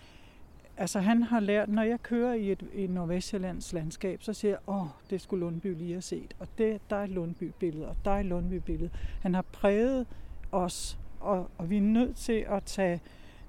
altså 0.78 1.00
han 1.00 1.22
har 1.22 1.40
lært, 1.40 1.68
når 1.68 1.82
jeg 1.82 2.02
kører 2.02 2.34
i 2.34 2.52
et 2.52 2.62
i 2.72 2.86
Nordvestjyllands 2.86 3.72
landskab, 3.72 4.22
så 4.22 4.32
siger 4.32 4.50
jeg, 4.50 4.58
åh, 4.66 4.86
det 5.10 5.20
skulle 5.20 5.40
Lundby 5.40 5.74
lige 5.74 5.92
have 5.92 6.02
set, 6.02 6.34
og 6.38 6.48
det, 6.58 6.80
der 6.90 6.96
er 6.96 7.04
et 7.04 7.10
Lundby-billede, 7.10 7.88
og 7.88 7.96
der 8.04 8.10
er 8.10 8.20
et 8.20 8.26
Lundby-billede. 8.26 8.90
Han 9.22 9.34
har 9.34 9.42
præget 9.42 10.06
os, 10.52 10.98
og, 11.20 11.50
og 11.58 11.70
vi 11.70 11.76
er 11.76 11.82
nødt 11.82 12.16
til 12.16 12.46
at 12.48 12.62
tage, 12.64 13.00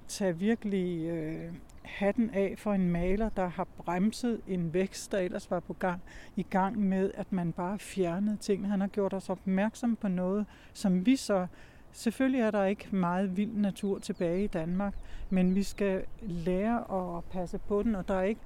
tage 0.08 0.38
virkelig 0.38 1.08
øh, 1.08 1.52
hatten 1.82 2.30
af 2.30 2.54
for 2.58 2.72
en 2.72 2.90
maler, 2.90 3.28
der 3.28 3.48
har 3.48 3.64
bremset 3.64 4.40
en 4.48 4.74
vækst, 4.74 5.12
der 5.12 5.18
ellers 5.18 5.50
var 5.50 5.60
på 5.60 5.72
gang, 5.72 6.02
i 6.36 6.42
gang 6.42 6.78
med, 6.78 7.10
at 7.14 7.32
man 7.32 7.52
bare 7.52 7.78
fjernede 7.78 8.36
ting. 8.36 8.68
Han 8.68 8.80
har 8.80 8.88
gjort 8.88 9.14
os 9.14 9.30
opmærksom 9.30 9.96
på 9.96 10.08
noget, 10.08 10.46
som 10.72 11.06
vi 11.06 11.16
så 11.16 11.46
Selvfølgelig 11.92 12.40
er 12.40 12.50
der 12.50 12.64
ikke 12.64 12.96
meget 12.96 13.36
vild 13.36 13.52
natur 13.52 13.98
tilbage 13.98 14.44
i 14.44 14.46
Danmark, 14.46 14.94
men 15.30 15.54
vi 15.54 15.62
skal 15.62 16.04
lære 16.22 17.16
at 17.16 17.24
passe 17.24 17.58
på 17.58 17.82
den, 17.82 17.94
og 17.94 18.08
der 18.08 18.14
er 18.14 18.22
ikke 18.22 18.40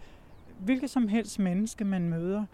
hvilket 0.59 0.90
som 0.90 1.09
helst 1.09 1.38
menneske, 1.38 1.85
man 1.85 2.09
møder. 2.09 2.44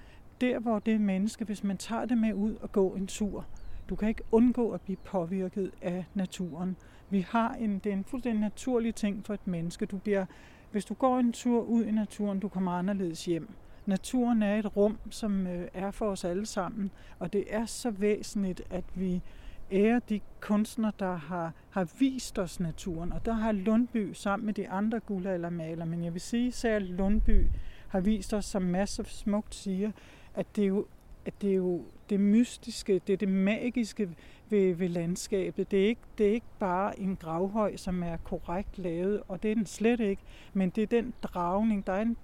Der, 0.41 0.59
hvor 0.59 0.79
det 0.79 1.01
menneske, 1.01 1.45
hvis 1.45 1.65
man 1.65 1.77
tager 1.77 2.05
det 2.05 2.19
med 2.19 2.35
ud 2.35 2.55
og 2.55 2.73
gå 2.73 2.89
en 2.89 3.07
tur, 3.07 3.47
du 3.89 3.97
kan 3.97 4.09
ikke 4.09 4.23
undgå 4.33 4.71
at 4.71 4.81
blive 4.81 4.97
påvirket 4.97 5.71
af 5.83 6.05
naturen. 6.15 6.77
Vi 7.11 7.21
har 7.21 7.55
en, 7.55 7.79
det 7.79 7.93
er 7.93 7.97
en 7.97 8.05
fuldstændig 8.05 8.41
naturlig 8.41 8.95
ting 8.95 9.27
for 9.27 9.35
et 9.35 9.47
menneske. 9.47 9.87
Du 9.87 9.97
bliver, 9.97 10.27
hvis 10.71 10.85
du 10.85 10.95
går 10.95 11.19
en 11.19 11.33
tur 11.33 11.63
ud 11.63 11.85
i 11.85 11.91
naturen, 11.91 12.41
du 12.41 12.49
kommer 12.49 12.73
anderledes 12.73 13.25
hjem. 13.25 13.49
Naturen 13.87 14.43
er 14.43 14.59
et 14.59 14.77
rum, 14.77 14.99
som 15.11 15.47
øh, 15.47 15.69
er 15.75 15.91
for 15.91 16.07
os 16.07 16.25
alle 16.25 16.47
sammen, 16.47 16.91
og 17.19 17.33
det 17.33 17.45
er 17.49 17.67
så 17.67 17.91
væsentligt, 17.91 18.63
at 18.71 18.85
vi 18.95 19.23
ære 19.73 20.01
de 20.09 20.21
kunstnere, 20.41 20.93
der 20.99 21.17
har, 21.17 21.53
har 21.71 21.89
vist 21.99 22.39
os 22.39 22.61
naturen. 22.61 23.13
Og 23.13 23.25
der 23.25 23.33
har 23.33 23.53
Lundby 23.53 24.13
sammen 24.13 24.47
med 24.47 24.55
de 24.55 24.69
andre 24.69 25.01
guldaldermalere, 25.01 25.87
men 25.87 26.05
jeg 26.05 26.13
vil 26.13 26.21
sige, 26.21 26.69
at 26.69 26.83
Lundby 26.83 27.47
har 27.89 28.01
vist 28.01 28.35
os, 28.35 28.45
som 28.45 28.63
masser 28.63 29.05
smukt 29.05 29.55
siger, 29.55 29.91
at 30.35 30.57
det 30.57 30.63
er 30.63 30.69
jo, 30.69 30.87
at 31.25 31.43
det, 31.43 31.51
er 31.51 31.55
jo 31.55 31.85
det 32.11 32.21
mystiske, 32.21 33.01
det 33.07 33.13
er 33.13 33.17
det 33.17 33.29
magiske 33.29 34.09
ved, 34.51 34.75
ved 34.75 34.89
landskabet. 34.89 35.71
Det 35.71 35.85
er, 35.85 35.89
ikke, 35.89 36.01
det 36.19 36.29
er 36.29 36.33
ikke 36.33 36.47
bare 36.59 37.01
en 37.01 37.17
gravhøj, 37.17 37.77
som 37.77 38.03
er 38.03 38.17
korrekt 38.17 38.79
lavet, 38.79 39.23
og 39.29 39.43
det 39.43 39.51
er 39.51 39.55
den 39.55 39.67
slet 39.67 40.01
ikke, 40.01 40.23
men 40.53 40.71
det 40.71 40.83
er 40.83 40.87
den 40.87 41.15
dragning. 41.23 41.87
Der 41.87 41.93
er 41.93 42.03
en, 42.03 42.17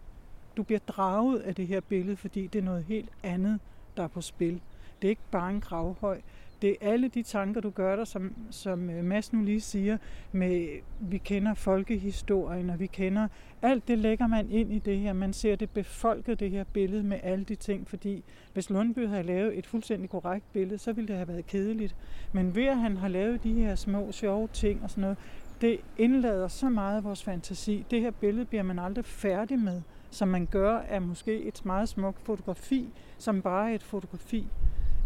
du 0.57 0.63
bliver 0.63 0.79
draget 0.79 1.41
af 1.41 1.55
det 1.55 1.67
her 1.67 1.81
billede, 1.81 2.17
fordi 2.17 2.47
det 2.47 2.59
er 2.59 2.63
noget 2.63 2.85
helt 2.85 3.11
andet, 3.23 3.61
der 3.97 4.03
er 4.03 4.09
på 4.09 4.21
spil. 4.21 4.61
Det 5.03 5.09
er 5.09 5.11
ikke 5.11 5.31
bare 5.31 5.51
en 5.51 5.61
gravhøj, 5.61 6.21
det 6.63 6.71
er 6.71 6.93
alle 6.93 7.09
de 7.09 7.23
tanker, 7.23 7.61
du 7.61 7.71
gør 7.71 7.97
dig, 7.97 8.07
som, 8.07 8.35
som 8.51 8.91
øh, 8.91 9.05
Mads 9.05 9.33
nu 9.33 9.43
lige 9.43 9.61
siger, 9.61 9.99
med 10.33 10.69
vi 11.01 11.19
kender 11.19 11.55
folkehistorien, 11.55 12.71
og 12.71 12.81
vi 12.81 12.87
kender 12.87 13.29
alt 13.63 13.89
det 13.89 13.99
lægger 13.99 14.27
man 14.27 14.51
ind 14.51 14.73
i 14.73 14.79
det 14.79 14.99
her. 14.99 15.13
Man 15.13 15.33
ser 15.33 15.57
det 15.57 15.71
befolket, 15.71 16.41
det 16.41 16.51
her 16.51 16.65
billede 16.65 17.03
med 17.03 17.21
alle 17.23 17.45
de 17.45 17.55
ting, 17.55 17.89
fordi 17.89 18.25
hvis 18.53 18.71
Lundby 18.71 19.09
havde 19.09 19.23
lavet 19.23 19.59
et 19.59 19.67
fuldstændig 19.67 20.11
korrekt 20.11 20.53
billede, 20.53 20.79
så 20.79 20.93
ville 20.93 21.09
det 21.09 21.17
have 21.17 21.29
været 21.29 21.47
kedeligt. 21.47 21.97
Men 22.33 22.55
ved 22.55 22.65
at 22.65 22.77
han 22.77 22.97
har 22.97 23.09
lavet 23.09 23.45
de 23.45 23.53
her 23.53 23.75
små, 23.75 24.13
sjove 24.13 24.49
ting 24.53 24.83
og 24.83 24.91
sådan 24.91 25.03
noget, 25.03 25.17
det 25.61 25.81
indlader 25.99 26.49
så 26.49 26.69
meget 26.69 26.97
af 26.97 27.05
vores 27.05 27.25
fantasi. 27.25 27.85
Det 27.91 28.01
her 28.01 28.11
billede 28.11 28.45
bliver 28.45 28.63
man 28.63 28.79
aldrig 28.79 29.05
færdig 29.05 29.59
med, 29.59 29.83
som 30.11 30.29
man 30.29 30.47
gør 30.47 30.79
af 30.79 31.03
måske 31.03 31.43
et 31.43 31.65
meget 31.65 31.89
smukt 31.89 32.23
fotografi, 32.23 32.89
som 33.19 33.43
bare 33.43 33.71
er 33.71 33.75
et 33.75 33.83
fotografi 33.83 34.47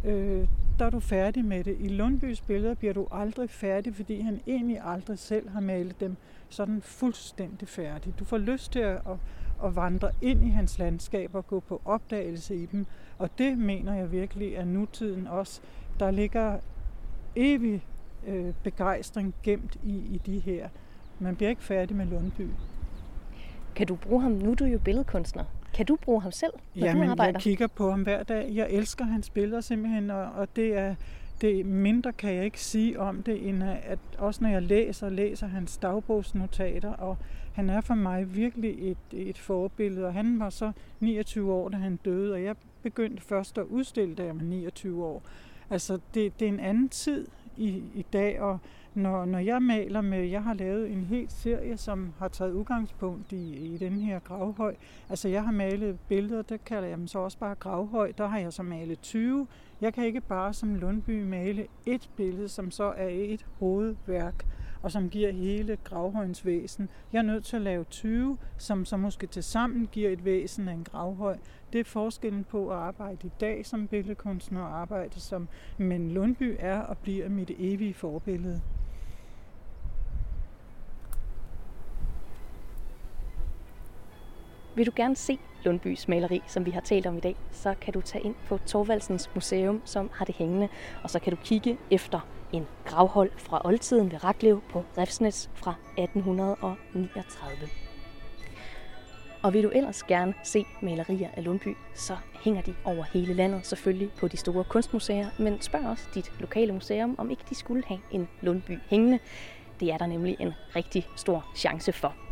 øh, 0.05 0.49
der 0.79 0.87
er 0.87 0.91
du 0.91 1.01
færdig 1.01 1.45
med 1.45 1.65
det. 1.65 1.77
I 1.81 1.89
Lundbys 1.89 2.41
billeder 2.41 2.75
bliver 2.75 2.95
du 2.95 3.07
aldrig 3.11 3.51
færdig, 3.51 3.95
fordi 3.95 4.21
han 4.21 4.41
egentlig 4.47 4.81
aldrig 4.85 5.19
selv 5.19 5.49
har 5.49 5.61
malet 5.61 6.01
dem 6.01 6.17
sådan 6.49 6.83
fuldstændig 6.83 7.69
færdig. 7.69 8.19
Du 8.19 8.25
får 8.25 8.39
lyst 8.39 8.73
til 8.73 8.79
at, 8.79 8.97
at, 8.97 9.17
at 9.65 9.77
vandre 9.77 10.11
ind 10.23 10.45
i 10.45 10.49
hans 10.49 10.79
landskab 10.79 11.35
og 11.35 11.47
gå 11.47 11.61
på 11.61 11.83
opdagelse 11.85 12.57
i 12.57 12.67
dem, 12.67 12.87
og 13.19 13.31
det 13.39 13.59
mener 13.59 13.95
jeg 13.95 14.13
virkelig 14.13 14.55
er 14.55 14.65
nutiden 14.65 15.27
også. 15.27 15.61
Der 16.01 16.11
ligger 16.11 16.59
evig 17.37 17.85
øh, 18.27 18.55
begejstring 18.63 19.35
gemt 19.43 19.77
i, 19.83 19.97
i 19.97 20.21
de 20.27 20.39
her. 20.39 20.69
Man 21.19 21.37
bliver 21.37 21.51
ikke 21.51 21.63
færdig 21.63 21.97
med 21.97 22.07
Lundby. 22.07 22.49
Kan 23.75 23.87
du 23.87 23.95
bruge 23.95 24.23
ham? 24.23 24.33
Nu 24.33 24.51
er 24.51 24.55
du 24.55 24.65
jo 24.65 24.79
billedkunstner. 24.79 25.45
Kan 25.75 25.87
du 25.87 25.97
bruge 25.97 26.23
ham 26.23 26.33
selv, 26.33 26.53
når 26.75 26.87
ja, 26.87 26.93
du 26.93 27.03
arbejder? 27.03 27.33
jeg 27.33 27.41
kigger 27.41 27.67
på 27.67 27.91
ham 27.91 28.03
hver 28.03 28.23
dag. 28.23 28.51
Jeg 28.55 28.71
elsker 28.71 29.05
hans 29.05 29.31
billeder 29.31 29.61
simpelthen, 29.61 30.11
og, 30.11 30.25
og 30.25 30.57
det 30.57 30.77
er 30.77 30.95
det 31.41 31.67
mindre 31.67 32.13
kan 32.13 32.35
jeg 32.35 32.45
ikke 32.45 32.61
sige 32.61 33.01
om 33.01 33.23
det, 33.23 33.49
end 33.49 33.63
at 33.65 33.99
også 34.19 34.43
når 34.43 34.51
jeg 34.51 34.63
læser, 34.63 35.09
læser 35.09 35.47
hans 35.47 35.77
dagbogsnotater, 35.77 36.93
og 36.93 37.17
han 37.53 37.71
er 37.71 37.81
for 37.81 37.95
mig 37.95 38.35
virkelig 38.35 38.91
et, 38.91 38.99
et 39.13 39.39
forbillede, 39.39 40.07
og 40.07 40.15
han 40.15 40.39
var 40.39 40.51
så 40.51 40.73
29 41.01 41.53
år, 41.53 41.69
da 41.69 41.77
han 41.77 41.97
døde, 41.97 42.33
og 42.33 42.43
jeg 42.43 42.57
begyndte 42.83 43.23
først 43.23 43.59
at 43.59 43.65
udstille, 43.65 44.15
da 44.15 44.25
jeg 44.25 44.35
var 44.35 44.43
29 44.43 45.05
år. 45.05 45.23
Altså, 45.71 45.99
det, 46.15 46.41
det 46.41 46.49
er 46.49 46.53
en 46.53 46.61
anden 46.61 46.89
tid 46.89 47.27
i, 47.57 47.83
i 47.95 48.07
dag, 48.13 48.41
og 48.41 48.59
når, 48.95 49.25
når 49.25 49.39
jeg 49.39 49.63
maler 49.63 50.01
med, 50.01 50.25
jeg 50.25 50.43
har 50.43 50.55
lavet 50.55 50.91
en 50.91 51.05
hel 51.05 51.27
serie, 51.29 51.77
som 51.77 52.13
har 52.19 52.29
taget 52.29 52.53
udgangspunkt 52.53 53.33
i, 53.33 53.75
i 53.75 53.79
den 53.79 54.01
her 54.01 54.19
gravhøj. 54.19 54.75
Altså 55.09 55.29
jeg 55.29 55.45
har 55.45 55.53
malet 55.53 55.99
billeder, 56.09 56.43
det 56.43 56.65
kalder 56.65 56.89
jeg 56.89 56.99
dem 56.99 57.07
så 57.07 57.19
også 57.19 57.39
bare 57.39 57.55
gravhøj. 57.55 58.13
Der 58.19 58.27
har 58.27 58.39
jeg 58.39 58.53
så 58.53 58.63
malet 58.63 59.01
20. 59.01 59.47
Jeg 59.81 59.95
kan 59.95 60.05
ikke 60.05 60.21
bare 60.21 60.55
som 60.55 60.75
Lundby 60.75 61.23
male 61.23 61.67
et 61.87 62.11
billede, 62.17 62.49
som 62.49 62.71
så 62.71 62.85
er 62.85 63.09
et 63.09 63.47
hovedværk 63.59 64.45
og 64.83 64.93
som 64.93 65.09
giver 65.09 65.33
hele 65.33 65.79
gravhøjens 65.85 66.47
væsen. 66.47 66.89
Jeg 67.13 67.19
er 67.19 67.23
nødt 67.23 67.45
til 67.45 67.57
at 67.57 67.63
lave 67.63 67.85
20, 67.85 68.39
som 68.59 68.85
så 68.85 68.97
måske 68.97 69.27
til 69.27 69.43
sammen 69.43 69.89
giver 69.93 70.11
et 70.11 70.25
væsen 70.25 70.69
af 70.69 70.73
en 70.73 70.85
gravhøj. 70.85 71.39
Det 71.73 71.81
er 71.81 71.85
forskellen 71.85 72.45
på 72.45 72.71
at 72.71 72.77
arbejde 72.77 73.27
i 73.27 73.31
dag 73.41 73.67
som 73.67 73.89
billedkunstner 73.89 74.61
og 74.61 74.81
arbejde 74.81 75.21
som, 75.21 75.49
men 75.79 76.11
Lundby 76.11 76.57
er 76.59 76.81
og 76.81 76.99
bliver 76.99 77.29
mit 77.29 77.51
evige 77.59 77.95
forbillede. 77.95 78.61
Vil 84.75 84.87
du 84.87 84.93
gerne 84.97 85.17
se 85.17 85.39
Lundbys 85.65 86.09
maleri, 86.09 86.43
som 86.47 86.67
vi 86.67 86.71
har 86.71 86.81
talt 86.81 87.07
om 87.07 87.17
i 87.17 87.21
dag, 87.21 87.37
så 87.51 87.75
kan 87.81 87.93
du 87.93 88.01
tage 88.01 88.25
ind 88.25 88.35
på 88.49 88.59
Torvaldsens 88.59 89.31
Museum, 89.35 89.83
som 89.85 90.11
har 90.15 90.25
det 90.25 90.35
hængende, 90.35 90.69
og 91.03 91.11
så 91.11 91.19
kan 91.19 91.31
du 91.31 91.39
kigge 91.45 91.79
efter 91.91 92.21
en 92.53 92.67
gravhold 92.85 93.31
fra 93.37 93.61
oldtiden 93.65 94.13
ved 94.13 94.25
Raklev 94.25 94.63
på 94.71 94.85
Refsnes 94.99 95.51
fra 95.55 95.75
1839. 95.99 97.69
Og 99.43 99.55
vil 99.55 99.65
du 99.65 99.69
ellers 99.69 100.03
gerne 100.03 100.35
se 100.45 100.65
malerier 100.83 101.29
af 101.37 101.45
Lundby, 101.45 101.77
så 101.95 102.17
hænger 102.45 102.63
de 102.63 102.75
over 102.85 103.05
hele 103.13 103.35
landet, 103.35 103.67
selvfølgelig 103.67 104.11
på 104.13 104.29
de 104.29 104.37
store 104.37 104.65
kunstmuseer, 104.65 105.27
men 105.39 105.61
spørg 105.61 105.87
også 105.87 106.05
dit 106.15 106.33
lokale 106.41 106.73
museum, 106.73 107.15
om 107.19 107.31
ikke 107.31 107.43
de 107.49 107.55
skulle 107.55 107.83
have 107.87 108.01
en 108.11 108.29
Lundby 108.41 108.79
hængende. 108.87 109.19
Det 109.81 109.93
er 109.93 109.99
der 109.99 110.07
nemlig 110.07 110.37
en 110.41 110.55
rigtig 110.77 111.07
stor 111.17 111.47
chance 111.57 111.93
for. 111.93 112.30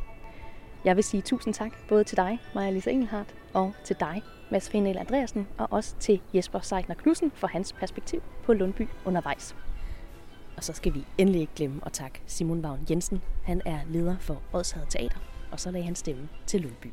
Jeg 0.85 0.97
vil 0.97 1.05
sige 1.05 1.21
tusind 1.21 1.55
tak 1.55 1.73
både 1.89 2.05
til 2.05 2.17
dig, 2.17 2.41
Maja 2.55 2.71
Lisa 2.71 2.91
Engelhardt, 2.91 3.35
og 3.55 3.73
til 3.85 3.97
dig, 4.01 4.23
Mads 4.51 4.71
Fenel 4.71 4.99
Andreasen, 4.99 5.49
og 5.59 5.69
også 5.71 5.95
til 6.01 6.21
Jesper 6.35 6.61
Seidner 6.61 6.95
Knudsen 6.95 7.33
for 7.35 7.47
hans 7.47 7.73
perspektiv 7.73 8.23
på 8.45 8.53
Lundby 8.53 8.89
undervejs. 9.05 9.57
Og 10.57 10.65
så 10.65 10.73
skal 10.73 10.95
vi 10.95 11.05
endelig 11.19 11.41
ikke 11.41 11.53
glemme 11.57 11.81
at 11.87 11.93
takke 11.93 12.21
Simon 12.27 12.63
Vagn 12.63 12.87
Jensen. 12.91 13.23
Han 13.45 13.63
er 13.65 13.79
leder 13.89 14.17
for 14.21 14.43
Odshavet 14.53 14.89
Teater, 14.89 15.19
og 15.53 15.61
så 15.61 15.71
lagde 15.71 15.85
han 15.85 15.95
stemme 15.95 16.29
til 16.47 16.61
Lundby. 16.61 16.87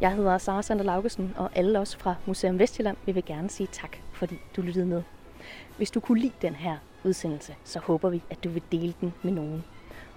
Jeg 0.00 0.12
hedder 0.14 0.38
Sara 0.38 0.62
Sander 0.62 0.84
Laugesen, 0.84 1.34
og 1.36 1.50
alle 1.54 1.78
os 1.78 1.96
fra 1.96 2.14
Museum 2.26 2.58
Vestjylland 2.58 2.96
vil 3.06 3.14
vi 3.14 3.20
gerne 3.20 3.50
sige 3.50 3.68
tak, 3.72 3.96
fordi 4.12 4.36
du 4.56 4.62
lyttede 4.62 4.86
med. 4.86 5.02
Hvis 5.76 5.90
du 5.90 6.00
kunne 6.00 6.20
lide 6.20 6.32
den 6.42 6.54
her 6.54 6.76
udsendelse, 7.04 7.54
så 7.64 7.78
håber 7.78 8.10
vi, 8.10 8.22
at 8.30 8.44
du 8.44 8.48
vil 8.48 8.62
dele 8.72 8.94
den 9.00 9.14
med 9.22 9.32
nogen. 9.32 9.64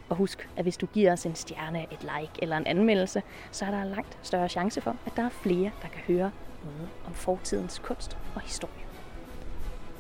Og 0.10 0.16
husk, 0.16 0.50
at 0.56 0.66
hvis 0.66 0.78
du 0.78 0.86
giver 0.86 1.12
os 1.14 1.26
en 1.26 1.36
stjerne, 1.36 1.84
et 1.84 2.02
like 2.02 2.34
eller 2.42 2.58
en 2.58 2.68
anmeldelse, 2.68 3.24
så 3.52 3.66
er 3.66 3.72
der 3.72 3.84
langt 3.84 4.18
større 4.22 4.50
chance 4.50 4.82
for, 4.82 4.96
at 5.06 5.12
der 5.16 5.24
er 5.24 5.30
flere, 5.30 5.72
der 5.82 5.88
kan 5.88 6.02
høre 6.08 6.32
noget 6.64 6.90
om 7.06 7.14
fortidens 7.14 7.80
kunst 7.80 8.18
og 8.36 8.42
historie. 8.42 8.86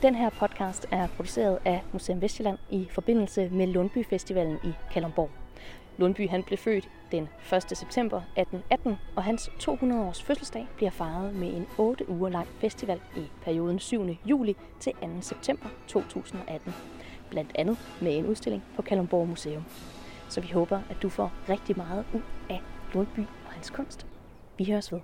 Den 0.02 0.16
her 0.16 0.30
podcast 0.30 0.88
er 0.92 1.08
produceret 1.08 1.60
af 1.66 1.82
Museum 1.92 2.22
Vestjylland 2.22 2.58
i 2.70 2.88
forbindelse 2.92 3.50
med 3.50 3.68
Lundby 3.68 4.06
Festivalen 4.06 4.60
i 4.64 4.74
Kalundborg. 4.92 5.30
Lundby 5.98 6.30
han 6.30 6.44
blev 6.44 6.58
født 6.58 6.90
den 7.12 7.30
1. 7.54 7.78
september 7.78 8.18
1818, 8.18 8.98
og 9.16 9.24
hans 9.24 9.50
200-års 9.60 10.24
fødselsdag 10.24 10.68
bliver 10.76 10.92
fejret 10.92 11.36
med 11.36 11.48
en 11.48 11.68
8 11.78 12.10
uger 12.10 12.30
lang 12.30 12.48
festival 12.60 13.00
i 13.18 13.24
perioden 13.44 13.80
7. 13.80 14.18
juli 14.26 14.56
til 14.80 14.94
2. 15.02 15.08
september 15.22 15.70
2018. 15.88 16.74
Blandt 17.30 17.52
andet 17.56 17.78
med 18.02 18.18
en 18.18 18.26
udstilling 18.26 18.64
på 18.76 18.82
Kalundborg 18.82 19.28
Museum. 19.28 19.64
Så 20.30 20.42
vi 20.42 20.48
håber, 20.54 20.82
at 20.90 20.98
du 21.02 21.10
får 21.10 21.32
rigtig 21.50 21.78
meget 21.78 22.06
ud 22.14 22.22
af 22.50 22.62
Lundby 22.94 23.20
og 23.20 23.52
hans 23.52 23.70
kunst. 23.70 24.06
Vi 24.58 24.66
høres 24.66 24.92
ved. 24.92 25.00